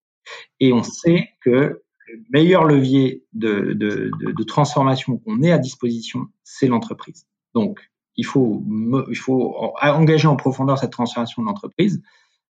Et 0.60 0.74
on 0.74 0.82
sait 0.82 1.30
que 1.40 1.82
le 2.06 2.22
meilleur 2.34 2.64
levier 2.64 3.24
de, 3.32 3.72
de 3.72 4.42
transformation 4.42 5.16
qu'on 5.16 5.42
ait 5.42 5.52
à 5.52 5.58
disposition, 5.58 6.26
c'est 6.42 6.66
l'entreprise. 6.66 7.26
Donc, 7.54 7.80
il 8.16 8.24
faut, 8.24 8.62
il 9.10 9.16
faut 9.16 9.54
engager 9.82 10.28
en 10.28 10.36
profondeur 10.36 10.78
cette 10.78 10.92
transformation 10.92 11.42
de 11.42 11.46
l'entreprise. 11.46 12.02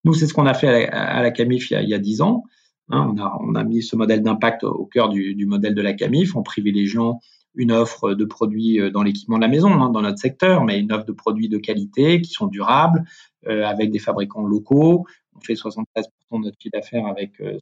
Nous, 0.05 0.15
c'est 0.15 0.27
ce 0.27 0.35
qu'on 0.35 0.47
a 0.47 0.55
fait 0.55 0.89
à 0.89 1.23
la, 1.23 1.31
CAMIF 1.31 1.71
il 1.71 1.89
y 1.89 1.95
a 1.95 1.99
dix 1.99 2.23
ans. 2.23 2.45
Hein, 2.89 3.13
on, 3.15 3.21
a, 3.21 3.39
on, 3.41 3.55
a, 3.55 3.63
mis 3.63 3.83
ce 3.83 3.95
modèle 3.95 4.23
d'impact 4.23 4.65
au 4.65 4.85
cœur 4.87 5.09
du, 5.09 5.35
du, 5.35 5.47
modèle 5.47 5.75
de 5.75 5.83
la 5.83 5.93
CAMIF 5.93 6.35
en 6.35 6.43
privilégiant 6.43 7.21
une 7.55 7.71
offre 7.71 8.15
de 8.15 8.25
produits 8.25 8.81
euh, 8.81 8.91
dans 8.91 9.03
l'équipement 9.03 9.37
de 9.37 9.43
la 9.43 9.49
maison, 9.49 9.71
hein, 9.71 9.91
dans 9.91 10.03
notre 10.03 10.19
secteur, 10.19 10.65
mais 10.65 10.81
une 10.81 10.93
offre 10.93 11.05
de 11.05 11.13
produits 11.13 11.49
de 11.49 11.59
qualité 11.59 12.21
qui 12.21 12.33
sont 12.33 12.47
durables, 12.47 13.05
euh, 13.47 13.65
avec 13.65 13.91
des 13.91 13.99
fabricants 13.99 14.45
locaux. 14.45 15.07
On 15.37 15.41
fait 15.41 15.55
73% 15.55 16.05
de 16.33 16.45
notre 16.45 16.57
chiffre 16.61 16.73
d'affaires 16.73 17.07
avec 17.07 17.41
euh, 17.41 17.59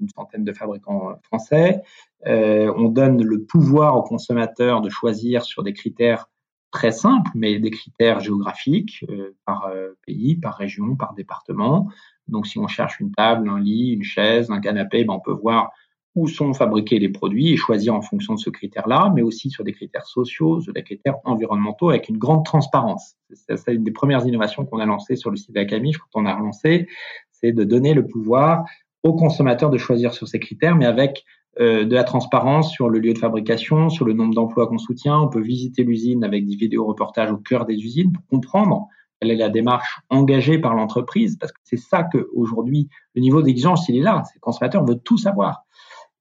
une 0.00 0.08
centaine 0.08 0.44
de 0.44 0.52
fabricants 0.52 1.10
euh, 1.10 1.14
français. 1.22 1.82
Euh, 2.26 2.72
on 2.76 2.88
donne 2.88 3.22
le 3.22 3.44
pouvoir 3.44 3.96
aux 3.96 4.02
consommateurs 4.02 4.80
de 4.80 4.88
choisir 4.88 5.44
sur 5.44 5.62
des 5.62 5.72
critères 5.72 6.28
très 6.70 6.92
simple, 6.92 7.30
mais 7.34 7.58
des 7.58 7.70
critères 7.70 8.20
géographiques 8.20 9.04
euh, 9.08 9.36
par 9.44 9.66
euh, 9.66 9.90
pays, 10.06 10.36
par 10.36 10.56
région, 10.56 10.96
par 10.96 11.14
département. 11.14 11.88
Donc, 12.28 12.46
si 12.46 12.58
on 12.58 12.68
cherche 12.68 13.00
une 13.00 13.12
table, 13.12 13.48
un 13.48 13.58
lit, 13.58 13.92
une 13.92 14.04
chaise, 14.04 14.50
un 14.50 14.60
canapé, 14.60 15.04
ben, 15.04 15.14
on 15.14 15.20
peut 15.20 15.32
voir 15.32 15.72
où 16.16 16.26
sont 16.26 16.52
fabriqués 16.54 16.98
les 16.98 17.08
produits 17.08 17.52
et 17.52 17.56
choisir 17.56 17.94
en 17.94 18.02
fonction 18.02 18.34
de 18.34 18.40
ce 18.40 18.50
critère-là, 18.50 19.12
mais 19.14 19.22
aussi 19.22 19.48
sur 19.48 19.62
des 19.62 19.72
critères 19.72 20.06
sociaux, 20.06 20.60
sur 20.60 20.72
des 20.72 20.82
critères 20.82 21.18
environnementaux, 21.24 21.90
avec 21.90 22.08
une 22.08 22.18
grande 22.18 22.44
transparence. 22.44 23.14
C'est 23.32 23.74
une 23.74 23.84
des 23.84 23.92
premières 23.92 24.26
innovations 24.26 24.66
qu'on 24.66 24.80
a 24.80 24.86
lancées 24.86 25.16
sur 25.16 25.30
le 25.30 25.36
site 25.36 25.54
Camille 25.68 25.92
quand 25.92 26.20
on 26.20 26.26
a 26.26 26.34
relancé, 26.34 26.88
c'est 27.30 27.52
de 27.52 27.62
donner 27.62 27.94
le 27.94 28.06
pouvoir 28.06 28.64
aux 29.02 29.14
consommateurs 29.14 29.70
de 29.70 29.78
choisir 29.78 30.12
sur 30.12 30.26
ces 30.26 30.40
critères, 30.40 30.76
mais 30.76 30.86
avec 30.86 31.24
de 31.58 31.94
la 31.94 32.04
transparence 32.04 32.72
sur 32.72 32.88
le 32.88 33.00
lieu 33.00 33.12
de 33.12 33.18
fabrication, 33.18 33.90
sur 33.90 34.04
le 34.04 34.12
nombre 34.12 34.34
d'emplois 34.34 34.66
qu'on 34.66 34.78
soutient. 34.78 35.18
On 35.18 35.28
peut 35.28 35.40
visiter 35.40 35.82
l'usine 35.82 36.24
avec 36.24 36.46
des 36.46 36.54
vidéos 36.54 36.86
reportages 36.86 37.32
au 37.32 37.38
cœur 37.38 37.66
des 37.66 37.74
usines 37.74 38.12
pour 38.12 38.24
comprendre 38.26 38.88
quelle 39.20 39.30
est 39.30 39.36
la 39.36 39.50
démarche 39.50 40.00
engagée 40.08 40.58
par 40.58 40.74
l'entreprise, 40.74 41.36
parce 41.36 41.52
que 41.52 41.58
c'est 41.64 41.76
ça 41.76 42.04
qu'aujourd'hui, 42.04 42.88
le 43.14 43.20
niveau 43.20 43.42
d'exigence, 43.42 43.88
il 43.88 43.96
est 43.96 44.02
là. 44.02 44.22
Le 44.34 44.40
consommateur 44.40 44.84
veut 44.84 44.96
tout 44.96 45.18
savoir. 45.18 45.64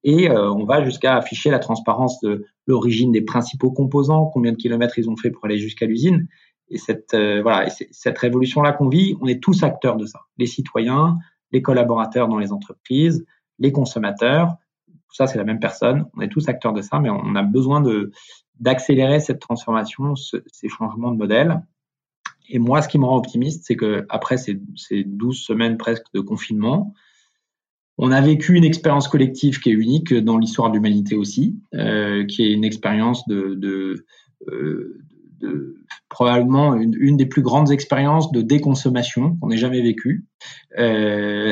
Et 0.04 0.30
euh, 0.30 0.52
on 0.52 0.66
va 0.66 0.84
jusqu'à 0.84 1.16
afficher 1.16 1.50
la 1.50 1.60
transparence 1.60 2.20
de 2.22 2.46
l'origine 2.68 3.12
des 3.12 3.22
principaux 3.22 3.72
composants, 3.72 4.26
combien 4.28 4.52
de 4.52 4.58
kilomètres 4.58 4.98
ils 4.98 5.10
ont 5.10 5.18
fait 5.18 5.32
pour 5.32 5.46
aller 5.46 5.58
jusqu'à 5.58 5.86
l'usine. 5.86 6.28
Et 6.70 6.78
cette 6.78 7.14
euh, 7.14 7.42
voilà, 7.42 7.68
et 7.68 7.88
cette 7.92 8.18
révolution-là 8.18 8.74
qu'on 8.74 8.90
vit, 8.90 9.18
on 9.22 9.28
est 9.28 9.42
tous 9.42 9.64
acteurs 9.64 9.98
de 9.98 10.06
ça. 10.06 10.22
Les 10.38 10.46
citoyens, 10.46 11.18
les 11.52 11.62
collaborateurs 11.62 12.28
dans 12.28 12.38
les 12.38 12.52
entreprises, 12.52 13.26
les 13.58 13.72
consommateurs, 13.72 14.56
tout 15.10 15.16
ça 15.16 15.28
c'est 15.28 15.38
la 15.38 15.44
même 15.44 15.60
personne. 15.60 16.06
On 16.16 16.22
est 16.22 16.30
tous 16.30 16.48
acteurs 16.48 16.74
de 16.74 16.82
ça, 16.82 17.00
mais 17.00 17.10
on 17.10 17.36
a 17.36 17.44
besoin 17.44 17.82
de 17.82 18.12
d'accélérer 18.60 19.20
cette 19.20 19.40
transformation, 19.40 20.16
ces 20.16 20.70
changements 20.70 21.12
de 21.12 21.18
modèle. 21.18 21.62
Et 22.50 22.60
moi, 22.60 22.82
ce 22.82 22.90
qui 22.90 23.00
me 23.00 23.06
rend 23.06 23.18
optimiste, 23.18 23.64
c'est 23.66 23.76
que 23.76 24.06
après 24.10 24.38
ces, 24.38 24.60
ces 24.76 25.04
12 25.04 25.38
semaines 25.38 25.78
presque 25.78 26.06
de 26.14 26.20
confinement, 26.20 26.94
on 27.98 28.12
a 28.12 28.22
vécu 28.22 28.56
une 28.56 28.64
expérience 28.64 29.08
collective 29.08 29.60
qui 29.60 29.70
est 29.70 29.74
unique 29.74 30.14
dans 30.14 30.38
l'histoire 30.38 30.70
de 30.70 30.76
l'humanité 30.76 31.16
aussi, 31.16 31.60
euh, 31.76 32.26
qui 32.26 32.44
est 32.44 32.54
une 32.54 32.64
expérience 32.64 33.28
de, 33.28 33.56
de, 33.56 34.06
euh, 34.48 35.00
de 35.40 35.76
probablement 36.08 36.76
une, 36.76 36.96
une, 36.98 37.18
des 37.18 37.26
plus 37.26 37.42
grandes 37.42 37.72
expériences 37.72 38.32
de 38.32 38.42
déconsommation 38.42 39.36
qu'on 39.38 39.52
ait 39.52 39.58
jamais 39.58 39.82
vécues. 39.82 40.26
Euh, 40.78 41.52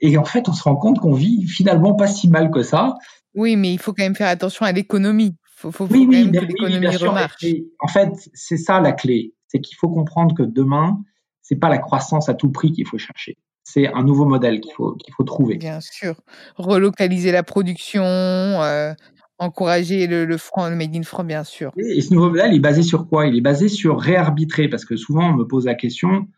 et 0.00 0.18
en 0.18 0.24
fait, 0.24 0.48
on 0.48 0.52
se 0.52 0.62
rend 0.62 0.76
compte 0.76 0.98
qu'on 0.98 1.14
vit 1.14 1.46
finalement 1.46 1.94
pas 1.94 2.06
si 2.06 2.28
mal 2.28 2.50
que 2.50 2.62
ça. 2.62 2.96
Oui, 3.34 3.56
mais 3.56 3.72
il 3.72 3.78
faut 3.78 3.92
quand 3.92 4.02
même 4.02 4.14
faire 4.14 4.28
attention 4.28 4.66
à 4.66 4.72
l'économie. 4.72 5.36
Faut, 5.56 5.72
faut, 5.72 5.86
oui, 5.90 6.06
oui, 6.08 6.30
que 6.30 6.44
l'économie 6.44 6.86
remarche. 6.96 7.44
En 7.80 7.88
fait, 7.88 8.10
c'est 8.32 8.56
ça 8.56 8.80
la 8.80 8.92
clé. 8.92 9.34
C'est 9.48 9.60
qu'il 9.60 9.76
faut 9.76 9.88
comprendre 9.88 10.34
que 10.34 10.42
demain, 10.42 11.00
c'est 11.42 11.56
pas 11.56 11.68
la 11.68 11.78
croissance 11.78 12.28
à 12.28 12.34
tout 12.34 12.50
prix 12.50 12.72
qu'il 12.72 12.86
faut 12.86 12.98
chercher. 12.98 13.36
C'est 13.64 13.86
un 13.86 14.02
nouveau 14.02 14.24
modèle 14.24 14.60
qu'il 14.60 14.72
faut, 14.72 14.94
qu'il 14.94 15.12
faut 15.14 15.24
trouver. 15.24 15.56
Bien 15.56 15.80
sûr. 15.80 16.20
Relocaliser 16.56 17.32
la 17.32 17.42
production, 17.42 18.02
euh, 18.02 18.92
encourager 19.38 20.06
le, 20.06 20.24
le 20.24 20.36
franc, 20.36 20.68
le 20.68 20.76
made 20.76 20.94
in 20.94 21.02
franc, 21.02 21.24
bien 21.24 21.44
sûr. 21.44 21.72
Et, 21.76 22.00
ce 22.00 22.12
nouveau 22.12 22.30
modèle, 22.30 22.52
il 22.52 22.56
est 22.56 22.60
basé 22.60 22.82
sur 22.82 23.08
quoi? 23.08 23.26
Il 23.26 23.36
est 23.36 23.42
basé 23.42 23.68
sur 23.68 24.00
réarbitrer, 24.00 24.68
parce 24.68 24.84
que 24.84 24.96
souvent 24.96 25.30
on 25.30 25.34
me 25.34 25.44
pose 25.44 25.66
la 25.66 25.74
question. 25.74 26.28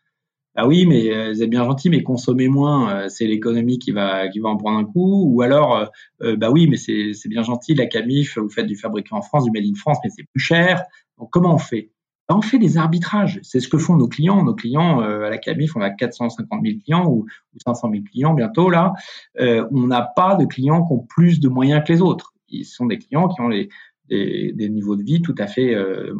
Ah 0.57 0.67
oui, 0.67 0.85
mais 0.87 1.15
euh, 1.15 1.33
vous 1.33 1.43
êtes 1.43 1.51
bien 1.51 1.65
gentil, 1.65 1.91
mais 1.91 2.03
consommer 2.03 2.49
moins, 2.49 2.93
euh, 2.93 3.09
c'est 3.09 3.27
l'économie 3.27 3.79
qui 3.79 3.93
va 3.93 4.29
qui 4.29 4.41
va 4.41 4.49
en 4.49 4.57
prendre 4.57 4.79
un 4.79 4.85
coup. 4.85 5.25
Ou 5.33 5.43
alors, 5.43 5.91
euh, 6.23 6.37
bah 6.37 6.51
oui, 6.51 6.67
mais 6.69 6.77
c'est 6.77 7.29
bien 7.29 7.43
gentil, 7.43 7.75
la 7.75 7.87
Camif, 7.87 8.37
vous 8.37 8.49
faites 8.49 8.67
du 8.67 8.77
fabriqué 8.77 9.15
en 9.15 9.23
France, 9.23 9.45
du 9.45 9.51
made 9.53 9.65
in 9.65 9.75
France, 9.77 9.99
mais 10.03 10.11
c'est 10.11 10.25
plus 10.25 10.41
cher. 10.41 10.83
Donc 11.19 11.31
comment 11.31 11.55
on 11.55 11.59
fait? 11.59 11.93
Bah, 12.29 12.37
On 12.37 12.43
fait 12.43 12.59
des 12.59 12.79
arbitrages. 12.79 13.39
C'est 13.43 13.61
ce 13.61 13.69
que 13.69 13.79
font 13.79 13.97
nos 13.97 14.09
clients. 14.09 14.43
Nos 14.43 14.55
clients 14.55 15.01
à 15.01 15.31
la 15.31 15.39
Camif, 15.39 15.77
on 15.77 15.81
a 15.83 15.91
450 15.91 16.61
000 16.65 16.79
clients 16.85 17.07
ou, 17.09 17.27
500 17.65 17.91
000 17.93 18.05
clients 18.11 18.35
bientôt 18.35 18.71
là. 18.71 18.93
on 19.39 19.87
n'a 19.87 20.03
pas 20.03 20.35
de 20.35 20.47
clients 20.47 20.85
qui 20.85 20.93
ont 20.93 21.07
plus 21.09 21.41
de 21.41 21.49
moyens 21.49 21.83
que 21.87 21.93
les 21.93 22.03
autres 22.03 22.35
ils 22.53 22.65
sont 22.65 22.87
des 22.87 22.99
clients 22.99 23.29
qui 23.29 23.41
ont 23.41 23.49
des, 23.49 23.69
des, 24.11 24.69
niveaux 24.69 24.97
de 24.97 25.03
vie 25.03 25.23
tout 25.23 25.35
à 25.39 25.47
fait 25.47 25.75
euh, 25.75 26.15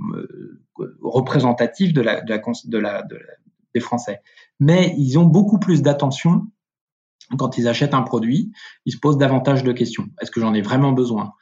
représentatifs 1.03 1.93
de 1.93 2.01
la, 2.01 2.21
de 2.21 2.31
la, 2.31 2.39
de 2.65 2.79
la, 2.79 3.05
des 3.75 3.81
Français. 3.81 4.21
Mais 4.59 4.95
ils 4.99 5.19
ont 5.19 5.25
beaucoup 5.25 5.59
plus 5.59 5.83
d'attention 5.83 6.47
quand 7.39 7.59
ils 7.59 7.69
achètent 7.69 7.95
un 7.95 8.03
produit. 8.03 8.53
Ils 8.87 8.93
se 8.93 8.99
posent 8.99 9.19
davantage 9.19 9.63
de 9.63 9.73
questions. 9.73 10.07
Est-ce 10.21 10.31
que 10.31 10.41
j'en 10.41 10.55
ai 10.55 10.63
vraiment 10.63 10.93
besoin? 10.93 11.33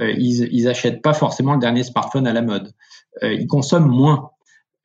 Euh, 0.00 0.12
ils, 0.12 0.48
ils 0.52 0.68
achètent 0.68 1.02
pas 1.02 1.14
forcément 1.14 1.54
le 1.54 1.60
dernier 1.60 1.82
smartphone 1.82 2.26
à 2.26 2.32
la 2.32 2.42
mode. 2.42 2.72
Euh, 3.22 3.32
ils 3.32 3.46
consomment 3.46 3.90
moins. 3.90 4.30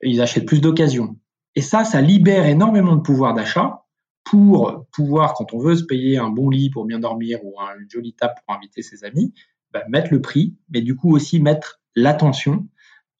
Ils 0.02 0.20
achètent 0.20 0.46
plus 0.46 0.60
d'occasions. 0.60 1.16
Et 1.54 1.60
ça, 1.60 1.84
ça 1.84 2.00
libère 2.00 2.46
énormément 2.46 2.96
de 2.96 3.02
pouvoir 3.02 3.34
d'achat 3.34 3.84
pour 4.24 4.86
pouvoir, 4.90 5.34
quand 5.34 5.52
on 5.52 5.58
veut 5.58 5.76
se 5.76 5.84
payer 5.84 6.18
un 6.18 6.30
bon 6.30 6.48
lit 6.48 6.70
pour 6.70 6.86
bien 6.86 6.98
dormir 6.98 7.38
ou 7.44 7.54
une 7.78 7.90
jolie 7.90 8.14
table 8.14 8.34
pour 8.44 8.56
inviter 8.56 8.82
ses 8.82 9.04
amis, 9.04 9.34
bah, 9.72 9.84
mettre 9.88 10.12
le 10.12 10.20
prix, 10.20 10.56
mais 10.70 10.80
du 10.80 10.96
coup 10.96 11.14
aussi 11.14 11.40
mettre 11.40 11.80
l'attention 11.94 12.66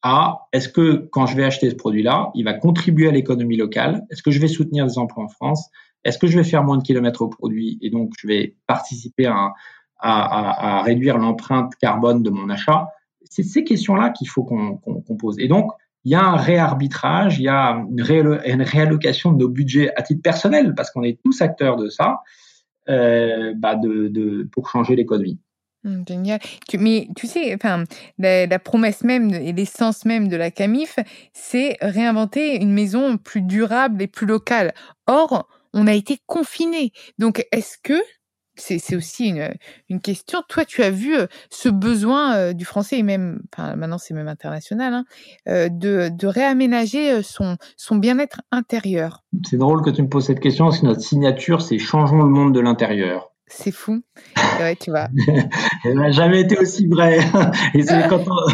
à 0.07 0.47
est-ce 0.53 0.69
que 0.69 1.09
quand 1.11 1.25
je 1.25 1.35
vais 1.35 1.43
acheter 1.43 1.67
ce 1.67 1.75
produit-là, 1.75 2.29
il 2.35 2.45
va 2.45 2.53
contribuer 2.53 3.07
à 3.07 3.11
l'économie 3.11 3.57
locale? 3.57 4.05
Est-ce 4.11 4.21
que 4.21 4.29
je 4.29 4.39
vais 4.39 4.47
soutenir 4.47 4.85
des 4.85 4.99
emplois 4.99 5.23
en 5.23 5.27
France? 5.27 5.71
Est-ce 6.03 6.19
que 6.19 6.27
je 6.27 6.37
vais 6.37 6.43
faire 6.43 6.63
moins 6.63 6.77
de 6.77 6.83
kilomètres 6.83 7.23
au 7.23 7.27
produit 7.27 7.79
et 7.81 7.89
donc 7.89 8.13
je 8.19 8.27
vais 8.27 8.55
participer 8.67 9.25
à, 9.25 9.53
à, 9.99 10.77
à, 10.79 10.83
réduire 10.83 11.17
l'empreinte 11.17 11.73
carbone 11.81 12.21
de 12.21 12.29
mon 12.29 12.51
achat? 12.51 12.87
C'est 13.23 13.41
ces 13.41 13.63
questions-là 13.63 14.11
qu'il 14.11 14.29
faut 14.29 14.43
qu'on 14.43 15.17
pose. 15.17 15.39
Et 15.39 15.47
donc, 15.47 15.71
il 16.03 16.11
y 16.11 16.15
a 16.15 16.23
un 16.23 16.35
réarbitrage, 16.35 17.39
il 17.39 17.45
y 17.45 17.49
a 17.49 17.71
une, 17.71 18.39
une 18.45 18.61
réallocation 18.61 19.31
de 19.31 19.39
nos 19.39 19.49
budgets 19.49 19.91
à 19.95 20.03
titre 20.03 20.21
personnel, 20.21 20.75
parce 20.75 20.91
qu'on 20.91 21.01
est 21.01 21.19
tous 21.25 21.41
acteurs 21.41 21.77
de 21.77 21.89
ça, 21.89 22.19
euh, 22.89 23.53
bah 23.57 23.75
de, 23.75 24.09
de, 24.09 24.47
pour 24.51 24.69
changer 24.69 24.95
l'économie. 24.95 25.39
Mmh, 25.85 26.01
génial. 26.07 26.39
mais 26.79 27.07
tu 27.15 27.27
sais, 27.27 27.53
enfin, 27.53 27.83
la, 28.17 28.59
promesse 28.59 29.03
même 29.03 29.31
et 29.31 29.53
l'essence 29.53 30.03
même 30.03 30.27
de 30.27 30.35
la 30.35 30.49
Camif, 30.49 30.97
c'est 31.31 31.77
réinventer 31.79 32.55
une 32.59 32.73
maison 32.73 33.17
plus 33.17 33.43
durable 33.43 34.01
et 34.01 34.07
plus 34.07 34.25
locale. 34.25 34.73
Or, 35.05 35.47
on 35.73 35.85
a 35.85 35.93
été 35.93 36.17
confinés. 36.25 36.91
Donc, 37.19 37.45
est-ce 37.51 37.77
que 37.83 38.01
c'est 38.55 38.95
aussi 38.95 39.35
une, 39.89 39.99
question. 39.99 40.41
Toi, 40.47 40.65
tu 40.65 40.81
as 40.81 40.89
vu 40.89 41.15
euh, 41.15 41.27
ce 41.51 41.69
besoin 41.69 42.35
euh, 42.35 42.53
du 42.53 42.63
français 42.63 42.97
et 42.97 43.03
même, 43.03 43.41
enfin, 43.53 43.75
maintenant 43.75 43.97
c'est 43.97 44.13
même 44.13 44.29
international, 44.29 44.93
hein, 44.93 45.05
euh, 45.49 45.67
de, 45.69 46.09
de, 46.09 46.25
réaménager 46.25 47.21
son, 47.21 47.57
son 47.75 47.97
bien-être 47.97 48.41
intérieur? 48.51 49.23
C'est 49.45 49.57
drôle 49.57 49.83
que 49.83 49.89
tu 49.89 50.01
me 50.01 50.07
poses 50.07 50.27
cette 50.27 50.39
question 50.39 50.65
parce 50.65 50.79
que 50.79 50.85
notre 50.85 51.01
signature, 51.01 51.61
c'est 51.61 51.77
changeons 51.77 52.23
le 52.23 52.29
monde 52.29 52.55
de 52.55 52.61
l'intérieur. 52.61 53.34
C'est 53.47 53.71
fou. 53.71 54.01
Ouais, 54.59 54.75
tu 54.75 54.89
vois. 54.89 55.07
Elle 55.83 55.95
n'a 55.95 56.11
jamais 56.11 56.41
été 56.41 56.57
aussi 56.57 56.87
vrai. 56.87 57.19
Et 57.73 57.83
c'est 57.83 58.07
quand 58.09 58.23
on, 58.27 58.53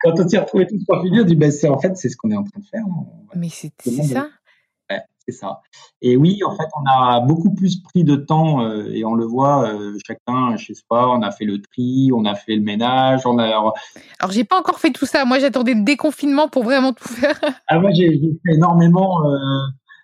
quand 0.00 0.12
on 0.20 0.28
s'y 0.28 0.38
retrouvait 0.38 0.66
tous 0.66 0.84
confinés, 0.86 1.20
on 1.20 1.24
dit, 1.24 1.34
ben, 1.34 1.50
c'est, 1.50 1.68
en 1.68 1.78
fait, 1.78 1.96
c'est 1.96 2.08
ce 2.08 2.16
qu'on 2.16 2.30
est 2.30 2.36
en 2.36 2.44
train 2.44 2.60
de 2.60 2.66
faire. 2.66 2.84
Mais 3.34 3.48
c'est, 3.48 3.72
ça. 3.80 4.28
Ouais, 4.90 5.00
c'est 5.26 5.32
ça. 5.32 5.60
Et 6.00 6.16
oui, 6.16 6.40
en 6.44 6.56
fait, 6.56 6.68
on 6.76 6.88
a 6.88 7.20
beaucoup 7.20 7.52
plus 7.52 7.82
pris 7.82 8.04
de 8.04 8.14
temps 8.14 8.62
euh, 8.62 8.88
et 8.92 9.04
on 9.04 9.14
le 9.14 9.24
voit 9.24 9.68
euh, 9.68 9.98
chacun 10.06 10.56
chez 10.56 10.74
soi. 10.74 11.10
On 11.10 11.22
a 11.22 11.32
fait 11.32 11.44
le 11.44 11.60
tri, 11.60 12.10
on 12.14 12.24
a 12.24 12.36
fait 12.36 12.54
le 12.54 12.62
ménage, 12.62 13.26
on 13.26 13.38
a. 13.38 13.44
Alors, 13.44 13.74
j'ai 14.30 14.44
pas 14.44 14.58
encore 14.58 14.78
fait 14.78 14.92
tout 14.92 15.06
ça. 15.06 15.24
Moi, 15.24 15.40
j'attendais 15.40 15.74
le 15.74 15.82
déconfinement 15.82 16.48
pour 16.48 16.62
vraiment 16.62 16.92
tout 16.92 17.08
faire. 17.08 17.38
ah, 17.66 17.78
moi, 17.80 17.90
j'ai, 17.92 18.08
fait 18.46 18.54
énormément. 18.54 19.26
Euh, 19.26 19.36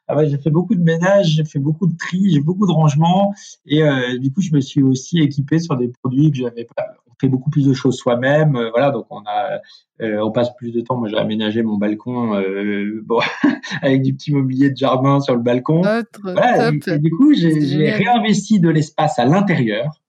ah 0.07 0.17
ouais, 0.17 0.29
j'ai 0.29 0.38
fait 0.38 0.51
beaucoup 0.51 0.75
de 0.75 0.83
ménage, 0.83 1.29
j'ai 1.29 1.45
fait 1.45 1.59
beaucoup 1.59 1.87
de 1.87 1.97
tri, 1.97 2.31
j'ai 2.31 2.40
beaucoup 2.40 2.67
de 2.67 2.73
rangement 2.73 3.33
et 3.67 3.83
euh, 3.83 4.19
du 4.19 4.33
coup 4.33 4.43
je 4.43 4.53
me 4.53 4.61
suis 4.61 4.83
aussi 4.83 5.21
équipé 5.21 5.59
sur 5.59 5.77
des 5.77 5.88
produits 5.88 6.31
que 6.31 6.37
j'avais 6.37 6.64
pas. 6.64 6.85
On 7.09 7.14
fait 7.21 7.29
beaucoup 7.29 7.49
plus 7.49 7.67
de 7.67 7.73
choses 7.73 7.97
soi-même, 7.97 8.57
euh, 8.57 8.71
voilà 8.71 8.90
donc 8.90 9.07
on 9.09 9.21
a, 9.21 9.61
euh, 10.03 10.19
on 10.23 10.31
passe 10.31 10.55
plus 10.57 10.73
de 10.73 10.81
temps. 10.83 10.97
Moi 10.97 11.09
j'ai 11.09 11.17
aménagé 11.17 11.62
mon 11.62 11.79
balcon 11.79 12.35
euh, 12.35 13.01
bon, 13.05 13.21
avec 13.83 14.03
du 14.03 14.14
petit 14.14 14.33
mobilier 14.33 14.71
de 14.71 14.77
jardin 14.77 15.21
sur 15.21 15.35
le 15.35 15.43
balcon. 15.43 15.81
voilà, 16.23 16.69
et, 16.69 16.99
du 16.99 17.11
coup 17.11 17.33
j'ai 17.33 17.90
réinvesti 17.90 18.61
de 18.61 18.69
l'espace 18.69 19.19
à 19.19 19.25
l'intérieur. 19.25 20.03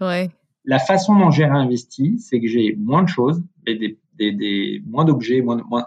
Ouais. 0.00 0.30
La 0.64 0.78
façon 0.78 1.18
dont 1.18 1.30
j'ai 1.30 1.44
réinvesti, 1.44 2.18
c'est 2.18 2.40
que 2.40 2.46
j'ai 2.46 2.74
moins 2.76 3.02
de 3.02 3.08
choses, 3.08 3.42
mais 3.66 3.74
des, 3.74 3.98
des, 4.14 4.32
des 4.32 4.82
moins 4.86 5.04
d'objets, 5.04 5.42
moins, 5.42 5.62
moins 5.68 5.84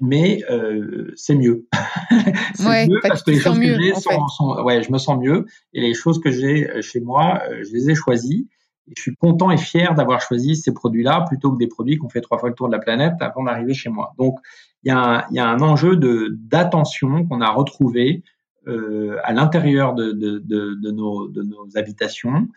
mais 0.00 0.42
euh, 0.50 1.12
c'est 1.16 1.34
mieux. 1.34 1.66
c'est 2.54 2.88
mieux 2.88 3.00
parce 3.02 3.22
que 3.22 3.30
les 3.30 3.40
choses 3.40 3.58
que 3.58 3.80
j'ai 3.80 3.94
sont, 3.94 4.62
ouais, 4.64 4.82
je 4.82 4.92
me 4.92 4.98
sens 4.98 5.18
mieux 5.18 5.46
et 5.72 5.80
les 5.80 5.94
choses 5.94 6.20
que 6.20 6.30
j'ai 6.30 6.70
euh, 6.70 6.82
chez 6.82 7.00
moi, 7.00 7.42
euh, 7.50 7.62
je 7.64 7.72
les 7.72 7.90
ai 7.90 7.94
choisies. 7.94 8.48
Et 8.88 8.94
je 8.96 9.02
suis 9.02 9.14
content 9.14 9.50
et 9.50 9.58
fier 9.58 9.94
d'avoir 9.94 10.20
choisi 10.20 10.56
ces 10.56 10.72
produits-là 10.72 11.24
plutôt 11.28 11.52
que 11.52 11.58
des 11.58 11.68
produits 11.68 11.98
qu'on 11.98 12.08
fait 12.08 12.20
trois 12.20 12.38
fois 12.38 12.48
le 12.48 12.54
tour 12.54 12.66
de 12.66 12.72
la 12.72 12.80
planète 12.80 13.14
avant 13.20 13.44
d'arriver 13.44 13.74
chez 13.74 13.90
moi. 13.90 14.12
Donc, 14.18 14.38
il 14.82 14.88
y, 14.88 14.90
a 14.90 14.98
un, 14.98 15.24
y 15.30 15.38
a 15.38 15.48
un 15.48 15.60
enjeu 15.60 15.94
de 15.96 16.36
d'attention 16.40 17.24
qu'on 17.26 17.40
a 17.40 17.50
retrouvé 17.50 18.24
euh, 18.66 19.18
à 19.22 19.32
l'intérieur 19.32 19.94
de, 19.94 20.10
de, 20.10 20.38
de, 20.38 20.74
de, 20.74 20.90
nos, 20.90 21.28
de 21.28 21.42
nos 21.42 21.68
habitations. 21.76 22.48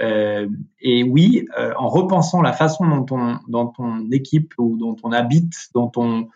Euh, 0.00 0.48
et 0.80 1.04
oui, 1.04 1.46
euh, 1.58 1.72
en 1.76 1.88
repensant 1.88 2.42
la 2.42 2.52
façon 2.52 2.86
dont 2.86 3.06
on, 3.10 3.38
dont 3.48 3.72
on 3.78 4.10
équipe 4.10 4.54
ou 4.58 4.76
dont 4.76 4.96
on 5.02 5.12
habite, 5.12 5.54
dont 5.74 5.92
on 5.96 6.28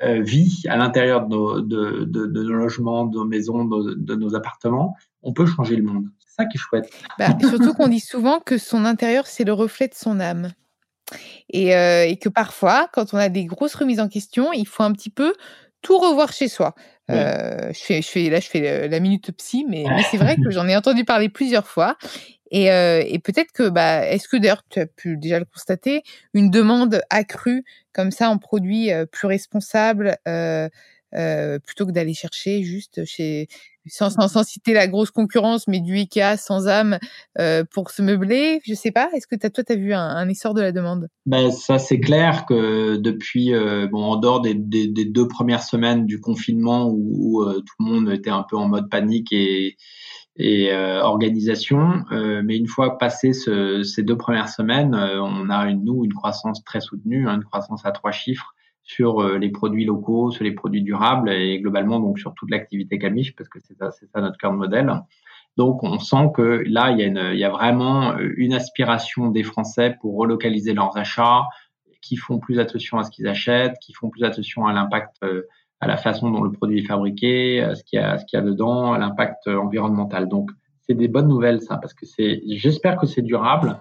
vit 0.00 0.62
à 0.68 0.76
l'intérieur 0.76 1.26
de 1.26 1.34
nos, 1.34 2.56
logements, 2.56 3.04
de 3.04 3.16
nos 3.16 3.24
maisons, 3.24 3.64
de, 3.64 4.14
nos 4.14 4.34
appartements, 4.34 4.94
on 5.22 5.32
peut 5.32 5.46
changer 5.46 5.76
le 5.76 5.82
monde. 5.82 6.04
C'est 6.18 6.42
ça 6.42 6.44
qui 6.46 6.56
est 6.56 6.60
chouette. 6.60 6.90
Bah, 7.18 7.36
surtout 7.40 7.74
qu'on 7.74 7.88
dit 7.88 8.00
souvent 8.00 8.40
que 8.40 8.58
son 8.58 8.84
intérieur, 8.84 9.26
c'est 9.26 9.44
le 9.44 9.52
reflet 9.52 9.88
de 9.88 9.94
son 9.94 10.20
âme. 10.20 10.52
Euh, 11.54 12.04
et, 12.04 12.16
que 12.18 12.28
parfois, 12.28 12.88
quand 12.92 13.14
on 13.14 13.18
a 13.18 13.28
des 13.28 13.46
grosses 13.46 13.74
remises 13.74 14.00
en 14.00 14.08
question, 14.08 14.52
il 14.52 14.66
faut 14.66 14.82
un 14.82 14.92
petit 14.92 15.10
peu 15.10 15.34
tout 15.82 15.98
revoir 15.98 16.32
chez 16.32 16.48
soi. 16.48 16.74
Je 17.08 17.72
fais, 17.74 18.02
je 18.02 18.08
fais, 18.08 18.30
là, 18.30 18.40
je 18.40 18.48
fais 18.48 18.88
la 18.88 19.00
minute 19.00 19.32
psy, 19.32 19.64
mais, 19.68 19.84
mais 19.88 20.02
c'est 20.10 20.18
vrai 20.18 20.36
que 20.36 20.50
j'en 20.50 20.68
ai 20.68 20.76
entendu 20.76 21.04
parler 21.04 21.28
plusieurs 21.28 21.66
fois. 21.66 21.96
Et, 22.50 22.70
euh, 22.70 23.02
et 23.06 23.18
peut-être 23.18 23.52
que, 23.52 23.68
bah, 23.68 24.06
est-ce 24.06 24.28
que 24.28 24.36
d'ailleurs 24.36 24.62
tu 24.68 24.80
as 24.80 24.86
pu 24.86 25.16
déjà 25.16 25.38
le 25.38 25.44
constater, 25.44 26.02
une 26.34 26.50
demande 26.50 27.02
accrue 27.10 27.64
comme 27.92 28.10
ça 28.10 28.30
en 28.30 28.38
produits 28.38 28.92
euh, 28.92 29.06
plus 29.06 29.26
responsables 29.26 30.16
euh, 30.26 30.68
euh, 31.14 31.58
plutôt 31.58 31.86
que 31.86 31.92
d'aller 31.92 32.14
chercher 32.14 32.62
juste 32.62 33.04
chez 33.04 33.48
sans, 33.88 34.42
citer 34.44 34.72
la 34.72 34.86
grosse 34.86 35.10
concurrence, 35.10 35.68
mais 35.68 35.80
du 35.80 35.94
Ikea 35.94 36.36
sans 36.36 36.68
âme 36.68 36.98
euh, 37.38 37.64
pour 37.72 37.90
se 37.90 38.02
meubler. 38.02 38.60
Je 38.66 38.74
sais 38.74 38.90
pas. 38.90 39.08
Est-ce 39.14 39.26
que 39.26 39.36
toi, 39.36 39.50
tu 39.50 39.72
as 39.72 39.76
vu 39.76 39.92
un, 39.92 40.28
essor 40.28 40.54
de 40.54 40.60
la 40.60 40.72
demande? 40.72 41.08
Ben, 41.26 41.50
Ça, 41.50 41.78
c'est 41.78 42.00
clair 42.00 42.46
que 42.46 42.96
depuis, 42.96 43.54
euh, 43.54 43.86
bon, 43.86 44.02
en 44.02 44.16
dehors 44.16 44.40
des, 44.40 44.54
deux 44.54 45.28
premières 45.28 45.62
semaines 45.62 46.06
du 46.06 46.20
confinement 46.20 46.88
où, 46.90 47.42
euh, 47.42 47.60
tout 47.60 47.74
le 47.80 47.84
monde 47.84 48.10
était 48.10 48.30
un 48.30 48.44
peu 48.48 48.56
en 48.56 48.68
mode 48.68 48.88
panique 48.90 49.32
et, 49.32 49.76
organisation. 51.02 52.04
Mais 52.44 52.56
une 52.56 52.68
fois 52.68 52.96
passé 52.96 53.32
ce, 53.32 53.82
ces 53.82 54.04
deux 54.04 54.16
premières 54.16 54.48
semaines, 54.48 54.94
on 54.94 55.50
a 55.50 55.72
nous 55.72 56.04
une 56.04 56.12
croissance 56.12 56.62
très 56.62 56.80
soutenue, 56.80 57.28
hein, 57.28 57.36
une 57.36 57.44
croissance 57.44 57.84
à 57.84 57.90
trois 57.90 58.12
chiffres 58.12 58.54
sur 58.88 59.22
les 59.38 59.50
produits 59.50 59.84
locaux, 59.84 60.30
sur 60.30 60.44
les 60.44 60.52
produits 60.52 60.82
durables 60.82 61.30
et 61.30 61.60
globalement 61.60 62.00
donc 62.00 62.18
sur 62.18 62.34
toute 62.34 62.50
l'activité 62.50 62.98
Camiche 62.98 63.36
parce 63.36 63.48
que 63.48 63.60
c'est 63.60 63.76
ça, 63.76 63.90
ça 63.90 64.20
notre 64.20 64.38
cœur 64.38 64.50
de 64.50 64.56
modèle. 64.56 64.90
Donc 65.56 65.82
on 65.82 65.98
sent 65.98 66.30
que 66.34 66.64
là 66.66 66.90
il 66.90 66.98
y 66.98 67.02
a, 67.02 67.06
une, 67.06 67.30
il 67.34 67.38
y 67.38 67.44
a 67.44 67.50
vraiment 67.50 68.16
une 68.18 68.54
aspiration 68.54 69.30
des 69.30 69.42
Français 69.42 69.96
pour 70.00 70.16
relocaliser 70.16 70.72
leurs 70.72 70.96
achats, 70.96 71.42
qui 72.00 72.16
font 72.16 72.38
plus 72.38 72.58
attention 72.58 72.98
à 72.98 73.04
ce 73.04 73.10
qu'ils 73.10 73.28
achètent, 73.28 73.78
qui 73.80 73.92
font 73.92 74.08
plus 74.08 74.24
attention 74.24 74.66
à 74.66 74.72
l'impact 74.72 75.22
à 75.80 75.86
la 75.86 75.96
façon 75.96 76.30
dont 76.30 76.42
le 76.42 76.50
produit 76.50 76.80
est 76.80 76.86
fabriqué, 76.86 77.60
à 77.60 77.74
ce 77.74 77.84
qu'il 77.84 78.00
y 78.00 78.02
a, 78.02 78.18
ce 78.18 78.24
qu'il 78.24 78.38
y 78.38 78.42
a 78.42 78.44
dedans, 78.44 78.92
à 78.92 78.98
l'impact 78.98 79.46
environnemental. 79.46 80.28
Donc, 80.28 80.50
c'est 80.80 80.94
des 80.94 81.08
bonnes 81.08 81.28
nouvelles, 81.28 81.60
ça, 81.60 81.76
parce 81.76 81.94
que 81.94 82.06
c'est, 82.06 82.42
j'espère 82.46 82.96
que 82.96 83.06
c'est 83.06 83.22
durable. 83.22 83.80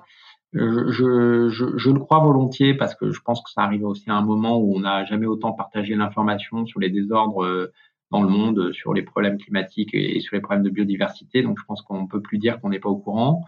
Je, 0.58 1.50
je, 1.50 1.78
je, 1.78 1.90
le 1.90 2.00
crois 2.00 2.20
volontiers 2.20 2.74
parce 2.74 2.96
que 2.96 3.12
je 3.12 3.22
pense 3.22 3.42
que 3.42 3.50
ça 3.50 3.62
arrive 3.62 3.86
aussi 3.86 4.10
à 4.10 4.16
un 4.16 4.22
moment 4.22 4.58
où 4.58 4.76
on 4.76 4.80
n'a 4.80 5.06
jamais 5.06 5.26
autant 5.26 5.54
partagé 5.54 5.96
l'information 5.96 6.66
sur 6.66 6.80
les 6.80 6.90
désordres 6.90 7.44
euh, 7.44 7.72
dans 8.12 8.22
le 8.22 8.30
monde, 8.30 8.72
sur 8.74 8.94
les 8.94 9.02
problèmes 9.02 9.38
climatiques 9.38 9.94
et 9.94 10.20
sur 10.22 10.36
les 10.36 10.42
problèmes 10.42 10.64
de 10.64 10.70
biodiversité. 10.70 11.44
Donc, 11.44 11.60
je 11.60 11.66
pense 11.66 11.82
qu'on 11.82 12.08
peut 12.08 12.22
plus 12.22 12.38
dire 12.38 12.60
qu'on 12.62 12.70
n'est 12.70 12.80
pas 12.80 12.90
au 12.90 12.98
courant. 12.98 13.44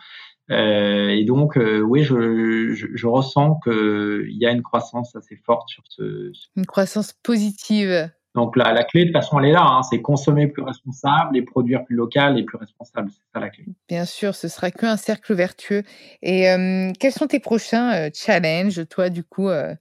Euh, 0.52 1.10
et 1.10 1.24
donc, 1.26 1.58
euh, 1.58 1.80
oui, 1.80 2.04
je, 2.04 2.74
je, 2.74 2.88
je 2.94 3.08
ressens 3.08 3.60
qu'il 3.64 4.38
y 4.38 4.46
a 4.46 4.52
une 4.52 4.64
croissance 4.64 5.16
assez 5.16 5.38
forte 5.38 5.70
sur 5.70 5.84
ce. 5.88 6.32
Une 6.56 6.66
croissance 6.66 7.14
positive. 7.14 8.10
Donc 8.36 8.56
la, 8.56 8.74
la, 8.74 8.84
clé, 8.84 9.02
de 9.02 9.12
toute 9.12 9.16
façon, 9.16 9.40
elle 9.40 9.50
est 9.50 9.52
là. 9.52 9.64
Hein, 9.64 9.82
c'est 9.84 10.02
consommer 10.02 10.48
plus 10.48 10.62
responsable 10.62 11.36
et 11.36 11.42
produire 11.42 11.84
plus 11.84 11.96
local 11.96 12.38
et 12.38 12.44
plus 12.44 12.58
responsable. 12.58 13.10
C'est 13.12 13.24
ça 13.34 13.40
la 13.40 13.50
clé. 13.50 13.66
Bien 13.88 14.06
sûr, 14.06 14.36
ce 14.36 14.48
sera 14.48 14.70
qu'un 14.72 14.98
cercle 14.98 15.34
vertueux. 15.34 15.84
Et 16.22 16.50
euh, 16.50 16.92
quels 17.00 17.12
sont 17.12 17.28
tes 17.28 17.40
prochains 17.40 17.94
euh, 17.94 18.10
challenges, 18.14 18.88
toi, 18.88 19.10
du 19.10 19.24
coup 19.24 19.50
euh, 19.50 19.74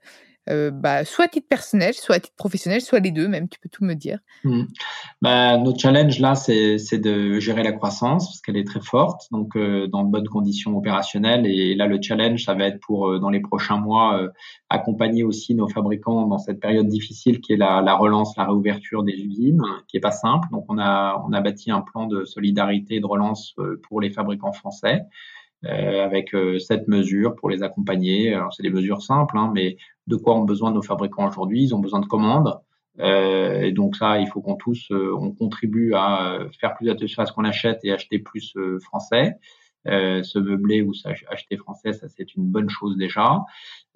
euh, 0.50 0.70
bah, 0.70 1.04
soit 1.04 1.26
à 1.26 1.28
titre 1.28 1.48
personnel, 1.48 1.94
soit 1.94 2.16
à 2.16 2.20
titre 2.20 2.36
professionnel, 2.36 2.80
soit 2.80 3.00
les 3.00 3.10
deux, 3.10 3.28
même, 3.28 3.48
tu 3.48 3.58
peux 3.60 3.68
tout 3.68 3.84
me 3.84 3.94
dire. 3.94 4.18
Mmh. 4.44 4.62
Bah, 5.22 5.56
notre 5.58 5.78
challenge 5.78 6.18
là, 6.20 6.34
c'est 6.34 6.98
de 6.98 7.38
gérer 7.40 7.62
la 7.62 7.72
croissance 7.72 8.28
parce 8.28 8.40
qu'elle 8.40 8.56
est 8.56 8.66
très 8.66 8.80
forte, 8.80 9.22
donc 9.30 9.56
euh, 9.56 9.86
dans 9.86 10.04
de 10.04 10.10
bonnes 10.10 10.28
conditions 10.28 10.76
opérationnelles. 10.76 11.46
Et 11.46 11.74
là, 11.74 11.86
le 11.86 12.00
challenge, 12.00 12.44
ça 12.44 12.54
va 12.54 12.64
être 12.64 12.80
pour 12.80 13.08
euh, 13.08 13.18
dans 13.18 13.30
les 13.30 13.40
prochains 13.40 13.78
mois 13.78 14.20
accompagner 14.70 15.22
aussi 15.22 15.54
nos 15.54 15.68
fabricants 15.68 16.26
dans 16.26 16.38
cette 16.38 16.60
période 16.60 16.86
difficile 16.86 17.40
qui 17.40 17.52
est 17.52 17.56
la, 17.56 17.80
la, 17.80 17.94
relance, 17.94 18.36
la 18.36 18.44
réouverture 18.44 19.02
des 19.02 19.14
usines, 19.14 19.62
qui 19.88 19.96
est 19.96 20.00
pas 20.00 20.10
simple. 20.10 20.48
Donc 20.50 20.64
on 20.68 20.78
a 20.78 21.22
on 21.28 21.32
a 21.32 21.40
bâti 21.40 21.70
un 21.70 21.80
plan 21.80 22.06
de 22.06 22.24
solidarité 22.24 22.96
et 22.96 23.00
de 23.00 23.06
relance 23.06 23.54
pour 23.82 24.00
les 24.00 24.10
fabricants 24.10 24.52
français. 24.52 25.02
Euh, 25.64 26.04
avec 26.04 26.34
euh, 26.34 26.60
cette 26.60 26.86
mesure 26.86 27.34
pour 27.34 27.50
les 27.50 27.64
accompagner. 27.64 28.32
Alors 28.32 28.54
c'est 28.54 28.62
des 28.62 28.70
mesures 28.70 29.02
simples, 29.02 29.36
hein, 29.36 29.50
mais 29.52 29.76
de 30.06 30.14
quoi 30.14 30.36
ont 30.36 30.44
besoin 30.44 30.70
nos 30.70 30.82
fabricants 30.82 31.26
aujourd'hui? 31.26 31.64
Ils 31.64 31.74
ont 31.74 31.80
besoin 31.80 31.98
de 31.98 32.06
commandes. 32.06 32.60
Euh, 33.00 33.62
et 33.62 33.72
donc 33.72 33.96
ça, 33.96 34.20
il 34.20 34.28
faut 34.28 34.40
qu'on 34.40 34.54
tous 34.54 34.86
euh, 34.92 35.12
on 35.18 35.32
contribue 35.32 35.94
à 35.94 36.38
faire 36.60 36.76
plus 36.76 36.88
attention 36.90 37.24
à 37.24 37.26
ce 37.26 37.32
qu'on 37.32 37.44
achète 37.44 37.80
et 37.82 37.90
acheter 37.90 38.20
plus 38.20 38.56
français. 38.82 39.34
se 39.84 40.38
meubler 40.38 40.82
ou 40.82 40.92
acheter 41.28 41.56
français, 41.56 41.92
ça 41.92 42.08
c'est 42.08 42.36
une 42.36 42.44
bonne 42.44 42.70
chose 42.70 42.96
déjà. 42.96 43.44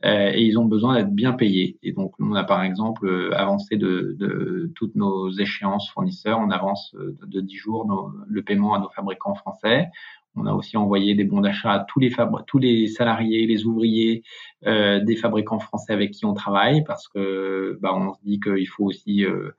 et 0.02 0.42
ils 0.42 0.58
ont 0.58 0.64
besoin 0.64 0.96
d'être 0.96 1.14
bien 1.14 1.32
payés. 1.32 1.78
Et 1.84 1.92
donc 1.92 2.14
on 2.18 2.34
a 2.34 2.42
par 2.42 2.64
exemple 2.64 3.32
avancé 3.36 3.76
de, 3.76 4.16
de 4.18 4.72
toutes 4.74 4.96
nos 4.96 5.30
échéances 5.30 5.90
fournisseurs, 5.90 6.40
on 6.40 6.50
avance 6.50 6.92
de, 6.94 7.16
de 7.24 7.40
10 7.40 7.56
jours 7.56 7.86
nos, 7.86 8.10
le 8.26 8.42
paiement 8.42 8.74
à 8.74 8.80
nos 8.80 8.90
fabricants 8.90 9.36
français. 9.36 9.90
On 10.34 10.46
a 10.46 10.52
aussi 10.52 10.76
envoyé 10.76 11.14
des 11.14 11.24
bons 11.24 11.42
d'achat 11.42 11.72
à 11.72 11.80
tous 11.80 12.00
les, 12.00 12.10
tous 12.46 12.58
les 12.58 12.86
salariés, 12.86 13.46
les 13.46 13.66
ouvriers 13.66 14.22
euh, 14.66 15.00
des 15.00 15.16
fabricants 15.16 15.58
français 15.58 15.92
avec 15.92 16.12
qui 16.12 16.24
on 16.24 16.32
travaille, 16.32 16.84
parce 16.84 17.08
que 17.08 17.78
bah, 17.82 17.92
on 17.94 18.14
se 18.14 18.20
dit 18.24 18.40
qu'il 18.40 18.68
faut 18.68 18.84
aussi 18.84 19.24
euh, 19.24 19.50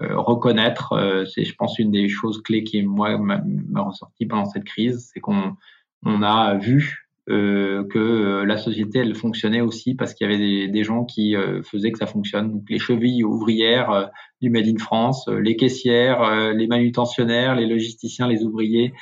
euh, 0.00 0.18
reconnaître. 0.18 1.24
C'est, 1.30 1.44
je 1.44 1.54
pense, 1.54 1.78
une 1.78 1.90
des 1.90 2.08
choses 2.08 2.42
clés 2.42 2.64
qui 2.64 2.82
moi 2.82 3.18
m'a 3.18 3.42
ressorti 3.82 4.24
pendant 4.24 4.46
cette 4.46 4.64
crise, 4.64 5.10
c'est 5.12 5.20
qu'on 5.20 5.56
on 6.04 6.22
a 6.22 6.54
vu 6.54 7.08
que 7.28 8.42
la 8.44 8.58
société 8.58 8.98
elle 8.98 9.14
fonctionnait 9.14 9.60
aussi 9.60 9.94
parce 9.94 10.12
qu'il 10.12 10.28
y 10.28 10.34
avait 10.34 10.44
des, 10.44 10.68
des 10.68 10.82
gens 10.82 11.04
qui 11.04 11.36
faisaient 11.62 11.92
que 11.92 11.98
ça 11.98 12.06
fonctionne. 12.06 12.50
Donc 12.50 12.64
les 12.68 12.80
chevilles 12.80 13.22
ouvrières 13.22 14.10
du 14.40 14.50
Made 14.50 14.66
in 14.66 14.78
France, 14.78 15.28
les 15.28 15.54
caissières, 15.54 16.52
les 16.52 16.66
manutentionnaires, 16.66 17.54
les 17.54 17.66
logisticiens, 17.66 18.26
les 18.26 18.42
ouvriers 18.42 18.92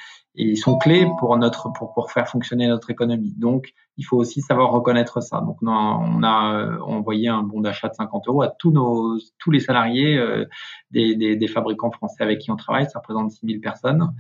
et 0.41 0.45
ils 0.45 0.57
sont 0.57 0.79
clés 0.79 1.07
pour 1.19 1.37
notre 1.37 1.71
pour, 1.73 1.93
pour 1.93 2.11
faire 2.11 2.27
fonctionner 2.27 2.67
notre 2.67 2.91
économie. 2.91 3.35
Donc, 3.37 3.75
il 3.99 4.05
faut 4.05 4.17
aussi 4.17 4.41
savoir 4.41 4.71
reconnaître 4.71 5.21
ça. 5.21 5.43
Donc, 5.43 5.59
on 5.61 5.69
a, 5.69 5.71
on 5.71 6.23
euh, 6.23 6.79
envoyé 6.81 7.29
un 7.29 7.43
bon 7.43 7.61
d'achat 7.61 7.89
de 7.89 7.95
50 7.95 8.27
euros 8.27 8.41
à 8.41 8.49
tous 8.49 8.73
nos 8.73 9.19
tous 9.39 9.51
les 9.51 9.61
salariés 9.61 10.17
euh, 10.17 10.47
des, 10.93 11.15
des, 11.15 11.37
des, 11.37 11.47
fabricants 11.47 11.91
français 11.91 12.23
avec 12.23 12.39
qui 12.39 12.51
on 12.51 12.57
travaille. 12.57 12.89
Ça 12.89 13.01
représente 13.01 13.33
6000 13.33 13.61
personnes. 13.61 14.15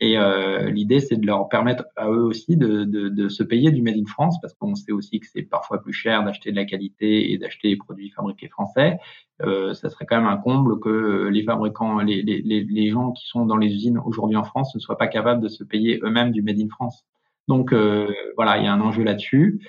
Et 0.00 0.16
euh, 0.18 0.70
l'idée, 0.70 1.00
c'est 1.00 1.16
de 1.16 1.26
leur 1.26 1.48
permettre 1.48 1.84
à 1.96 2.08
eux 2.08 2.22
aussi 2.22 2.56
de, 2.56 2.84
de, 2.84 3.08
de, 3.08 3.28
se 3.28 3.42
payer 3.42 3.70
du 3.72 3.82
Made 3.82 3.96
in 3.96 4.06
France, 4.06 4.40
parce 4.40 4.54
qu'on 4.54 4.74
sait 4.74 4.92
aussi 4.92 5.18
que 5.20 5.26
c'est 5.26 5.42
parfois 5.42 5.82
plus 5.82 5.92
cher 5.92 6.24
d'acheter 6.24 6.50
de 6.50 6.56
la 6.56 6.64
qualité 6.64 7.32
et 7.32 7.38
d'acheter 7.38 7.70
des 7.70 7.76
produits 7.76 8.10
fabriqués 8.10 8.48
français. 8.48 8.98
Euh, 9.42 9.74
ça 9.74 9.90
serait 9.90 10.06
quand 10.06 10.16
même 10.16 10.26
un 10.26 10.36
comble 10.36 10.78
que 10.80 11.28
les 11.28 11.42
fabricants, 11.42 11.98
les, 11.98 12.22
les, 12.22 12.40
les 12.42 12.90
gens 12.90 13.12
qui 13.12 13.26
sont 13.26 13.46
dans 13.46 13.56
les 13.56 13.68
usines 13.68 13.98
aujourd'hui 13.98 14.36
en 14.36 14.44
France 14.44 14.74
ne 14.74 14.80
soient 14.80 14.98
pas 14.98 15.08
capables 15.08 15.42
de 15.42 15.48
se 15.48 15.64
payer 15.64 16.00
eux-mêmes 16.02 16.32
du 16.32 16.42
Made 16.42 16.60
in 16.60 16.68
France. 16.68 17.04
Donc 17.48 17.72
euh, 17.72 18.12
voilà, 18.36 18.58
il 18.58 18.64
y 18.64 18.66
a 18.66 18.72
un 18.72 18.80
enjeu 18.80 19.02
là-dessus. 19.02 19.60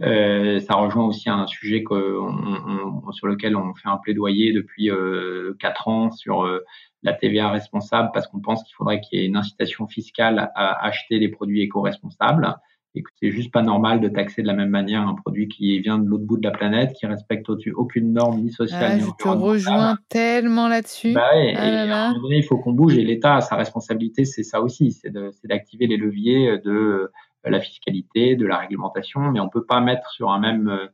Euh, 0.00 0.58
ça 0.60 0.74
rejoint 0.74 1.04
aussi 1.04 1.28
un 1.28 1.46
sujet 1.46 1.84
que, 1.84 2.18
on, 2.18 3.02
on, 3.06 3.12
sur 3.12 3.26
lequel 3.26 3.56
on 3.56 3.74
fait 3.74 3.88
un 3.88 3.98
plaidoyer 3.98 4.52
depuis 4.52 4.90
euh, 4.90 5.54
quatre 5.60 5.86
ans 5.86 6.10
sur 6.10 6.44
euh, 6.44 6.64
la 7.02 7.12
TVA 7.12 7.50
responsable 7.50 8.10
parce 8.14 8.26
qu'on 8.26 8.40
pense 8.40 8.64
qu'il 8.64 8.74
faudrait 8.74 9.00
qu'il 9.00 9.18
y 9.18 9.22
ait 9.22 9.26
une 9.26 9.36
incitation 9.36 9.86
fiscale 9.86 10.50
à 10.54 10.84
acheter 10.84 11.18
les 11.18 11.28
produits 11.28 11.60
éco-responsables 11.60 12.56
et 12.94 13.02
que 13.02 13.10
c'est 13.20 13.30
juste 13.30 13.50
pas 13.52 13.62
normal 13.62 14.00
de 14.00 14.08
taxer 14.08 14.42
de 14.42 14.46
la 14.46 14.52
même 14.52 14.68
manière 14.68 15.06
un 15.06 15.14
produit 15.14 15.48
qui 15.48 15.78
vient 15.80 15.98
de 15.98 16.06
l'autre 16.06 16.24
bout 16.24 16.36
de 16.36 16.44
la 16.44 16.50
planète, 16.50 16.92
qui 16.92 17.06
respecte 17.06 17.48
aucune 17.74 18.12
norme 18.12 18.40
ni 18.40 18.50
sociale 18.50 18.90
ah, 18.92 18.96
ni 18.96 19.00
Je 19.00 19.10
te 19.18 19.28
rejoins 19.28 19.96
tellement 20.10 20.68
là-dessus. 20.68 21.12
Bah 21.12 21.30
ouais, 21.34 21.54
ah 21.56 21.70
là 21.70 21.86
là. 21.86 22.04
à 22.04 22.06
un 22.06 22.08
moment 22.10 22.22
donné, 22.22 22.36
il 22.36 22.44
faut 22.44 22.58
qu'on 22.58 22.72
bouge 22.72 22.98
et 22.98 23.04
l'État, 23.04 23.40
sa 23.40 23.56
responsabilité, 23.56 24.26
c'est 24.26 24.42
ça 24.42 24.60
aussi, 24.60 24.92
c'est 24.92 25.10
d'activer 25.44 25.86
les 25.86 25.96
leviers 25.96 26.58
de 26.62 27.10
la 27.44 27.60
fiscalité, 27.60 28.36
de 28.36 28.46
la 28.46 28.58
réglementation, 28.58 29.20
mais 29.30 29.40
on 29.40 29.48
peut 29.48 29.64
pas 29.64 29.80
mettre 29.80 30.10
sur 30.10 30.30
un 30.30 30.38
même 30.38 30.68
euh, 30.68 30.86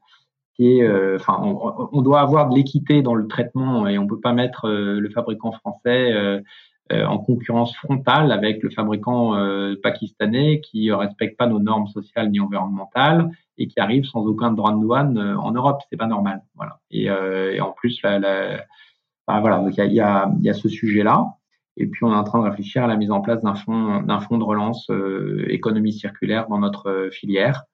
pied. 0.57 0.83
Euh, 0.83 1.17
enfin, 1.17 1.39
on, 1.43 1.89
on, 1.93 2.03
doit 2.03 2.21
avoir 2.21 2.49
de 2.49 2.55
l'équité 2.55 3.03
dans 3.03 3.15
le 3.15 3.27
traitement 3.27 3.87
et 3.87 3.99
on 3.99 4.07
peut 4.07 4.21
pas 4.21 4.33
mettre 4.33 4.67
euh, 4.67 5.01
le 5.01 5.11
fabricant 5.11 5.53
français 5.53 6.15
en 6.91 7.19
concurrence 7.19 7.77
frontale 7.77 8.33
avec 8.33 8.63
le 8.63 8.71
fabricant 8.71 9.35
pakistanais 9.83 10.63
qui 10.63 10.91
respecte 10.91 11.37
pas 11.37 11.47
nos 11.47 11.59
normes 11.59 11.89
sociales 11.89 12.31
ni 12.31 12.41
environnementales 12.41 13.31
et 13.59 13.67
qui 13.67 13.79
arrive 13.79 14.05
sans 14.05 14.25
aucun 14.25 14.53
droit 14.53 14.73
de 14.73 14.81
douane 14.81 15.19
en 15.19 15.53
Europe. 15.53 15.83
C'est 15.91 15.99
pas 15.99 16.07
normal. 16.07 16.41
Voilà. 16.55 16.81
Et, 16.91 17.05
et 17.05 17.61
en 17.61 17.73
plus, 17.73 18.01
la, 18.03 18.19
la, 18.19 18.65
bah, 19.27 19.41
voilà, 19.41 19.59
donc 19.59 19.77
il 19.77 19.81
y 19.81 19.83
a, 19.83 19.87
y, 19.87 20.01
a, 20.01 20.33
y 20.41 20.49
a 20.49 20.55
ce 20.55 20.71
sujet-là. 20.71 21.27
Et 21.79 21.87
puis, 21.87 22.05
on 22.05 22.12
est 22.12 22.17
en 22.17 22.25
train 22.25 22.41
de 22.41 22.49
réfléchir 22.49 22.85
à 22.85 22.87
la 22.87 22.97
mise 22.97 23.11
en 23.11 23.21
place 23.21 23.43
d'un 23.43 23.55
fonds, 23.55 24.03
d'un 24.03 24.21
fonds 24.21 24.37
de 24.37 24.45
relance 24.45 24.91
euh, 24.91 25.47
économie 25.49 25.93
circulaire 25.93 26.49
dans 26.49 26.59
notre 26.59 26.91
euh, 26.91 27.11
filière, 27.11 27.64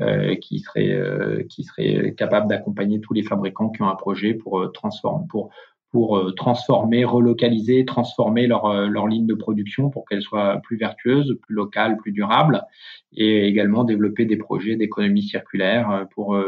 euh, 0.00 0.34
qui 0.36 0.60
serait, 0.60 0.94
euh, 0.94 1.42
qui 1.50 1.62
serait 1.62 2.14
capable 2.16 2.48
d'accompagner 2.48 3.00
tous 3.00 3.12
les 3.12 3.22
fabricants 3.22 3.68
qui 3.68 3.82
ont 3.82 3.88
un 3.90 3.96
projet 3.96 4.32
pour 4.32 4.58
euh, 4.58 4.68
transformer, 4.68 5.26
pour 5.28 5.50
pour 5.90 6.32
transformer, 6.36 7.04
relocaliser, 7.04 7.84
transformer 7.84 8.46
leur, 8.46 8.88
leur 8.88 9.08
ligne 9.08 9.26
de 9.26 9.34
production 9.34 9.90
pour 9.90 10.04
qu'elle 10.04 10.22
soit 10.22 10.60
plus 10.62 10.76
vertueuse, 10.76 11.36
plus 11.42 11.56
locale, 11.56 11.96
plus 11.96 12.12
durable, 12.12 12.62
et 13.12 13.48
également 13.48 13.82
développer 13.82 14.24
des 14.24 14.36
projets 14.36 14.76
d'économie 14.76 15.24
circulaire 15.24 16.06
pour 16.14 16.40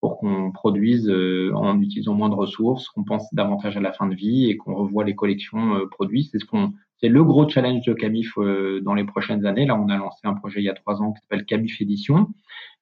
pour 0.00 0.18
qu'on 0.18 0.52
produise 0.52 1.10
en 1.54 1.80
utilisant 1.80 2.14
moins 2.14 2.28
de 2.28 2.34
ressources, 2.34 2.88
qu'on 2.88 3.04
pense 3.04 3.32
davantage 3.32 3.76
à 3.76 3.80
la 3.80 3.92
fin 3.92 4.06
de 4.06 4.14
vie 4.14 4.48
et 4.48 4.56
qu'on 4.56 4.74
revoie 4.74 5.04
les 5.04 5.14
collections 5.14 5.86
produits. 5.90 6.24
C'est 6.30 6.38
ce 6.38 6.44
qu'on 6.44 6.72
c'est 7.00 7.08
le 7.08 7.22
gros 7.22 7.48
challenge 7.48 7.84
de 7.84 7.94
Camif 7.94 8.36
euh, 8.38 8.80
dans 8.80 8.94
les 8.94 9.04
prochaines 9.04 9.46
années. 9.46 9.66
Là, 9.66 9.76
on 9.76 9.88
a 9.88 9.96
lancé 9.96 10.20
un 10.24 10.34
projet 10.34 10.60
il 10.60 10.64
y 10.64 10.68
a 10.68 10.74
trois 10.74 11.00
ans 11.00 11.12
qui 11.12 11.20
s'appelle 11.20 11.44
Camif 11.44 11.80
Édition, 11.80 12.28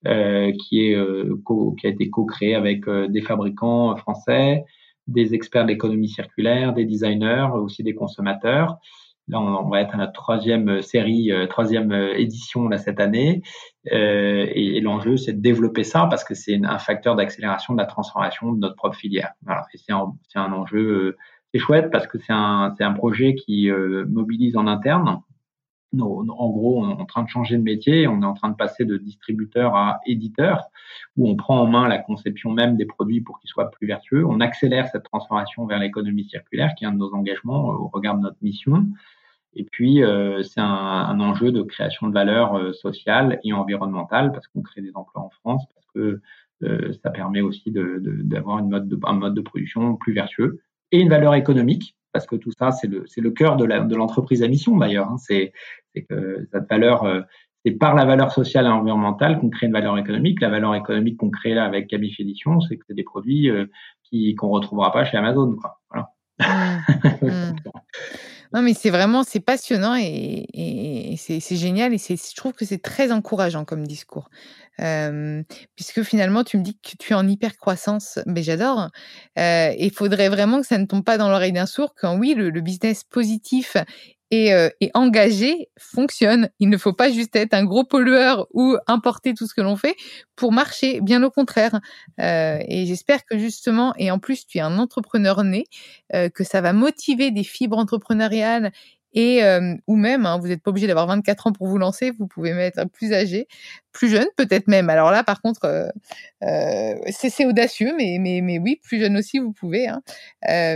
euh, 0.06 0.52
qui, 0.52 0.86
est, 0.86 0.94
euh, 0.94 1.38
qui 1.78 1.86
a 1.86 1.90
été 1.90 2.08
co-créé 2.08 2.54
avec 2.54 2.88
des 2.88 3.20
fabricants 3.20 3.94
français, 3.96 4.64
des 5.06 5.34
experts 5.34 5.66
d'économie 5.66 6.08
circulaire, 6.08 6.72
des 6.72 6.86
designers, 6.86 7.48
aussi 7.54 7.82
des 7.82 7.94
consommateurs. 7.94 8.78
Là, 9.28 9.40
on, 9.40 9.68
va 9.68 9.80
être 9.80 9.94
à 9.94 9.98
notre 9.98 10.12
troisième 10.12 10.82
série, 10.82 11.32
troisième 11.50 11.90
édition 11.92 12.68
là 12.68 12.78
cette 12.78 13.00
année. 13.00 13.42
et, 13.90 14.80
l'enjeu, 14.80 15.16
c'est 15.16 15.32
de 15.32 15.40
développer 15.40 15.82
ça 15.82 16.06
parce 16.08 16.22
que 16.22 16.34
c'est 16.34 16.60
un 16.64 16.78
facteur 16.78 17.16
d'accélération 17.16 17.74
de 17.74 17.78
la 17.78 17.86
transformation 17.86 18.52
de 18.52 18.58
notre 18.58 18.76
propre 18.76 18.96
filière. 18.96 19.32
Voilà. 19.42 19.64
Et 19.74 19.78
c'est 19.78 19.92
un, 19.92 20.12
un, 20.36 20.52
enjeu 20.52 21.16
c'est 21.52 21.60
chouette 21.60 21.90
parce 21.90 22.06
que 22.06 22.18
c'est 22.18 22.32
un, 22.32 22.74
un 22.78 22.92
projet 22.92 23.34
qui 23.34 23.70
euh, 23.70 24.04
mobilise 24.08 24.56
en 24.56 24.66
interne. 24.66 25.20
en 25.98 26.50
gros, 26.50 26.84
on 26.84 26.90
est 26.90 27.00
en 27.00 27.04
train 27.06 27.22
de 27.22 27.28
changer 27.28 27.56
de 27.56 27.62
métier, 27.62 28.06
on 28.08 28.22
est 28.22 28.26
en 28.26 28.34
train 28.34 28.50
de 28.50 28.56
passer 28.56 28.84
de 28.84 28.96
distributeur 28.96 29.74
à 29.74 30.00
éditeur, 30.06 30.64
où 31.16 31.28
on 31.28 31.36
prend 31.36 31.60
en 31.60 31.66
main 31.66 31.88
la 31.88 31.98
conception 31.98 32.52
même 32.52 32.76
des 32.76 32.86
produits 32.86 33.20
pour 33.20 33.38
qu'ils 33.38 33.48
soient 33.48 33.70
plus 33.70 33.86
vertueux. 33.86 34.24
On 34.26 34.40
accélère 34.40 34.88
cette 34.88 35.04
transformation 35.04 35.66
vers 35.66 35.78
l'économie 35.78 36.28
circulaire, 36.28 36.74
qui 36.76 36.84
est 36.84 36.88
un 36.88 36.92
de 36.92 36.98
nos 36.98 37.14
engagements 37.14 37.72
euh, 37.72 37.76
au 37.76 37.88
regard 37.88 38.16
de 38.16 38.22
notre 38.22 38.38
mission. 38.42 38.86
Et 39.56 39.64
puis, 39.64 40.04
euh, 40.04 40.42
c'est 40.42 40.60
un, 40.60 41.18
enjeu 41.18 41.50
de 41.50 41.62
création 41.62 42.06
de 42.08 42.12
valeur 42.12 42.74
sociale 42.74 43.40
et 43.42 43.52
environnementale, 43.52 44.30
parce 44.32 44.46
qu'on 44.46 44.62
crée 44.62 44.82
des 44.82 44.92
emplois 44.94 45.22
en 45.22 45.30
France, 45.30 45.64
parce 45.74 45.86
que 45.94 46.20
ça 47.02 47.10
permet 47.10 47.42
aussi 47.42 47.70
d'avoir 47.70 48.62
de, 48.62 48.98
un 49.04 49.12
mode 49.14 49.34
de 49.34 49.40
production 49.40 49.96
plus 49.96 50.14
vertueux 50.14 50.60
et 50.92 51.00
une 51.00 51.08
valeur 51.08 51.34
économique, 51.34 51.96
parce 52.12 52.26
que 52.26 52.36
tout 52.36 52.52
ça, 52.58 52.70
c'est 52.70 52.86
le, 52.86 53.04
le 53.16 53.30
cœur 53.30 53.56
de, 53.56 53.94
l'entreprise 53.94 54.42
à 54.42 54.48
mission 54.48 54.76
d'ailleurs. 54.76 55.10
Hein. 55.10 55.18
C'est, 55.18 55.52
que 56.08 56.46
cette 56.52 56.68
valeur, 56.68 57.04
euh, 57.04 57.22
c'est 57.64 57.72
par 57.72 57.94
la 57.94 58.04
valeur 58.04 58.32
sociale 58.32 58.66
et 58.66 58.68
environnementale 58.68 59.38
qu'on 59.38 59.50
crée 59.50 59.66
une 59.66 59.72
valeur 59.72 59.96
économique. 59.98 60.40
La 60.40 60.50
valeur 60.50 60.74
économique 60.74 61.16
qu'on 61.16 61.30
crée 61.30 61.54
là 61.54 61.64
avec 61.64 61.88
Cabif 61.88 62.20
Edition, 62.20 62.60
c'est 62.60 62.76
que 62.76 62.84
c'est 62.86 62.94
des 62.94 63.02
produits 63.02 63.50
euh, 63.50 63.66
qu'on 64.38 64.48
retrouvera 64.48 64.92
pas 64.92 65.04
chez 65.04 65.16
Amazon. 65.16 65.56
Quoi. 65.56 65.78
Mmh. 66.38 66.76
Mmh. 67.22 67.54
Non, 68.52 68.62
mais 68.62 68.74
c'est 68.74 68.90
vraiment, 68.90 69.24
c'est 69.24 69.40
passionnant 69.40 69.96
et, 69.98 71.16
c'est 71.18 71.56
génial 71.56 71.92
et 71.92 71.98
je 71.98 72.34
trouve 72.36 72.52
que 72.52 72.64
c'est 72.64 72.80
très 72.80 73.10
encourageant 73.10 73.64
comme 73.64 73.86
discours. 73.86 74.30
puisque 74.78 76.02
finalement, 76.04 76.44
tu 76.44 76.56
me 76.58 76.62
dis 76.62 76.78
que 76.78 76.96
tu 76.98 77.12
es 77.12 77.16
en 77.16 77.26
hyper 77.26 77.56
croissance, 77.56 78.18
mais 78.24 78.42
j'adore. 78.42 78.90
Il 79.36 79.90
faudrait 79.94 80.28
vraiment 80.28 80.60
que 80.60 80.66
ça 80.66 80.78
ne 80.78 80.86
tombe 80.86 81.04
pas 81.04 81.18
dans 81.18 81.28
l'oreille 81.28 81.52
d'un 81.52 81.66
sourd 81.66 81.94
quand 82.00 82.16
oui, 82.16 82.34
le 82.34 82.60
business 82.60 83.02
positif 83.04 83.76
et, 84.30 84.52
euh, 84.52 84.68
et, 84.80 84.90
engagé 84.94 85.68
fonctionne. 85.78 86.48
Il 86.58 86.68
ne 86.68 86.76
faut 86.76 86.92
pas 86.92 87.10
juste 87.10 87.36
être 87.36 87.54
un 87.54 87.64
gros 87.64 87.84
pollueur 87.84 88.46
ou 88.52 88.76
importer 88.86 89.34
tout 89.34 89.46
ce 89.46 89.54
que 89.54 89.60
l'on 89.60 89.76
fait 89.76 89.96
pour 90.34 90.52
marcher, 90.52 91.00
bien 91.00 91.22
au 91.22 91.30
contraire. 91.30 91.80
Euh, 92.20 92.58
et 92.66 92.86
j'espère 92.86 93.24
que 93.24 93.38
justement, 93.38 93.94
et 93.98 94.10
en 94.10 94.18
plus 94.18 94.46
tu 94.46 94.58
es 94.58 94.60
un 94.60 94.78
entrepreneur 94.78 95.44
né, 95.44 95.64
euh, 96.14 96.28
que 96.28 96.44
ça 96.44 96.60
va 96.60 96.72
motiver 96.72 97.30
des 97.30 97.44
fibres 97.44 97.78
entrepreneuriales 97.78 98.72
et 99.16 99.42
euh, 99.42 99.74
ou 99.86 99.96
même, 99.96 100.26
hein, 100.26 100.38
vous 100.38 100.48
n'êtes 100.48 100.62
pas 100.62 100.70
obligé 100.70 100.86
d'avoir 100.86 101.06
24 101.06 101.46
ans 101.46 101.52
pour 101.52 101.66
vous 101.68 101.78
lancer, 101.78 102.10
vous 102.10 102.26
pouvez 102.26 102.52
mettre 102.52 102.86
plus 102.90 103.14
âgé, 103.14 103.48
plus 103.92 104.08
jeune 104.10 104.26
peut-être 104.36 104.68
même. 104.68 104.90
Alors 104.90 105.10
là, 105.10 105.24
par 105.24 105.40
contre, 105.40 105.64
euh, 105.64 105.88
euh 106.42 106.94
c'est 107.10 107.46
audacieux, 107.46 107.94
mais, 107.96 108.18
mais, 108.20 108.42
mais 108.42 108.58
oui, 108.58 108.78
plus 108.82 109.00
jeune 109.00 109.16
aussi, 109.16 109.38
vous 109.38 109.52
pouvez. 109.52 109.88
Hein. 109.88 110.02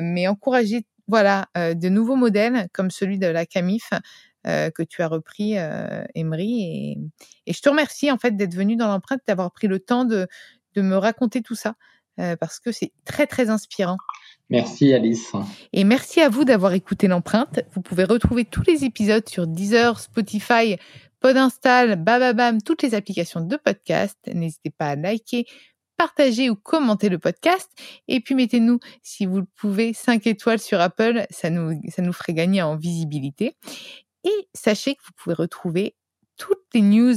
mais 0.02 0.26
encourager 0.26 0.86
voilà, 1.10 1.48
euh, 1.58 1.74
de 1.74 1.88
nouveaux 1.88 2.16
modèles 2.16 2.68
comme 2.72 2.90
celui 2.90 3.18
de 3.18 3.26
la 3.26 3.44
Camif 3.44 3.90
euh, 4.46 4.70
que 4.70 4.82
tu 4.82 5.02
as 5.02 5.08
repris, 5.08 5.58
euh, 5.58 6.04
Emery. 6.14 6.96
Et, 7.46 7.52
je 7.52 7.60
te 7.60 7.68
remercie 7.68 8.10
en 8.10 8.16
fait 8.16 8.36
d'être 8.36 8.54
venu 8.54 8.76
dans 8.76 8.86
l'empreinte, 8.86 9.20
d'avoir 9.26 9.50
pris 9.50 9.66
le 9.66 9.80
temps 9.80 10.04
de, 10.04 10.28
me 10.76 10.94
raconter 10.94 11.42
tout 11.42 11.56
ça, 11.56 11.74
parce 12.38 12.60
que 12.60 12.70
c'est 12.70 12.92
très 13.04 13.26
très 13.26 13.50
inspirant. 13.50 13.96
Merci 14.50 14.94
Alice. 14.94 15.32
Et 15.72 15.84
merci 15.84 16.20
à 16.20 16.28
vous 16.28 16.44
d'avoir 16.44 16.72
écouté 16.74 17.08
l'empreinte. 17.08 17.60
Vous 17.74 17.82
pouvez 17.82 18.04
retrouver 18.04 18.44
tous 18.44 18.62
les 18.62 18.84
épisodes 18.84 19.28
sur 19.28 19.46
Deezer, 19.46 19.98
Spotify, 19.98 20.76
Podinstall, 21.20 21.96
Bababam, 21.96 22.62
toutes 22.62 22.82
les 22.82 22.94
applications 22.94 23.40
de 23.40 23.56
podcast. 23.56 24.16
N'hésitez 24.32 24.70
pas 24.70 24.90
à 24.90 24.96
liker, 24.96 25.44
partagez 26.00 26.48
ou 26.48 26.56
commentez 26.56 27.10
le 27.10 27.18
podcast. 27.18 27.68
Et 28.08 28.20
puis 28.20 28.34
mettez-nous, 28.34 28.80
si 29.02 29.26
vous 29.26 29.40
le 29.40 29.46
pouvez, 29.54 29.92
5 29.92 30.26
étoiles 30.26 30.58
sur 30.58 30.80
Apple. 30.80 31.26
Ça 31.28 31.50
nous, 31.50 31.78
ferait 32.14 32.32
gagner 32.32 32.62
en 32.62 32.74
visibilité. 32.74 33.54
Et 34.24 34.48
sachez 34.54 34.94
que 34.94 35.02
vous 35.04 35.12
pouvez 35.14 35.34
retrouver 35.34 35.94
toutes 36.38 36.64
les 36.72 36.80
news 36.80 37.16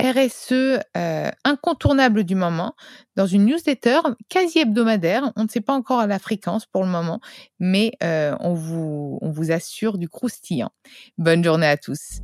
RSE 0.00 0.52
euh, 0.96 1.30
incontournables 1.44 2.22
du 2.22 2.36
moment 2.36 2.76
dans 3.16 3.26
une 3.26 3.46
newsletter 3.46 3.98
quasi 4.28 4.60
hebdomadaire. 4.60 5.32
On 5.34 5.42
ne 5.42 5.48
sait 5.48 5.60
pas 5.60 5.72
encore 5.72 6.06
la 6.06 6.20
fréquence 6.20 6.66
pour 6.66 6.84
le 6.84 6.90
moment, 6.90 7.20
mais 7.58 7.94
euh, 8.04 8.36
on, 8.38 8.54
vous, 8.54 9.18
on 9.22 9.30
vous 9.32 9.50
assure 9.50 9.98
du 9.98 10.08
croustillant. 10.08 10.70
Bonne 11.18 11.42
journée 11.42 11.66
à 11.66 11.76
tous. 11.76 12.20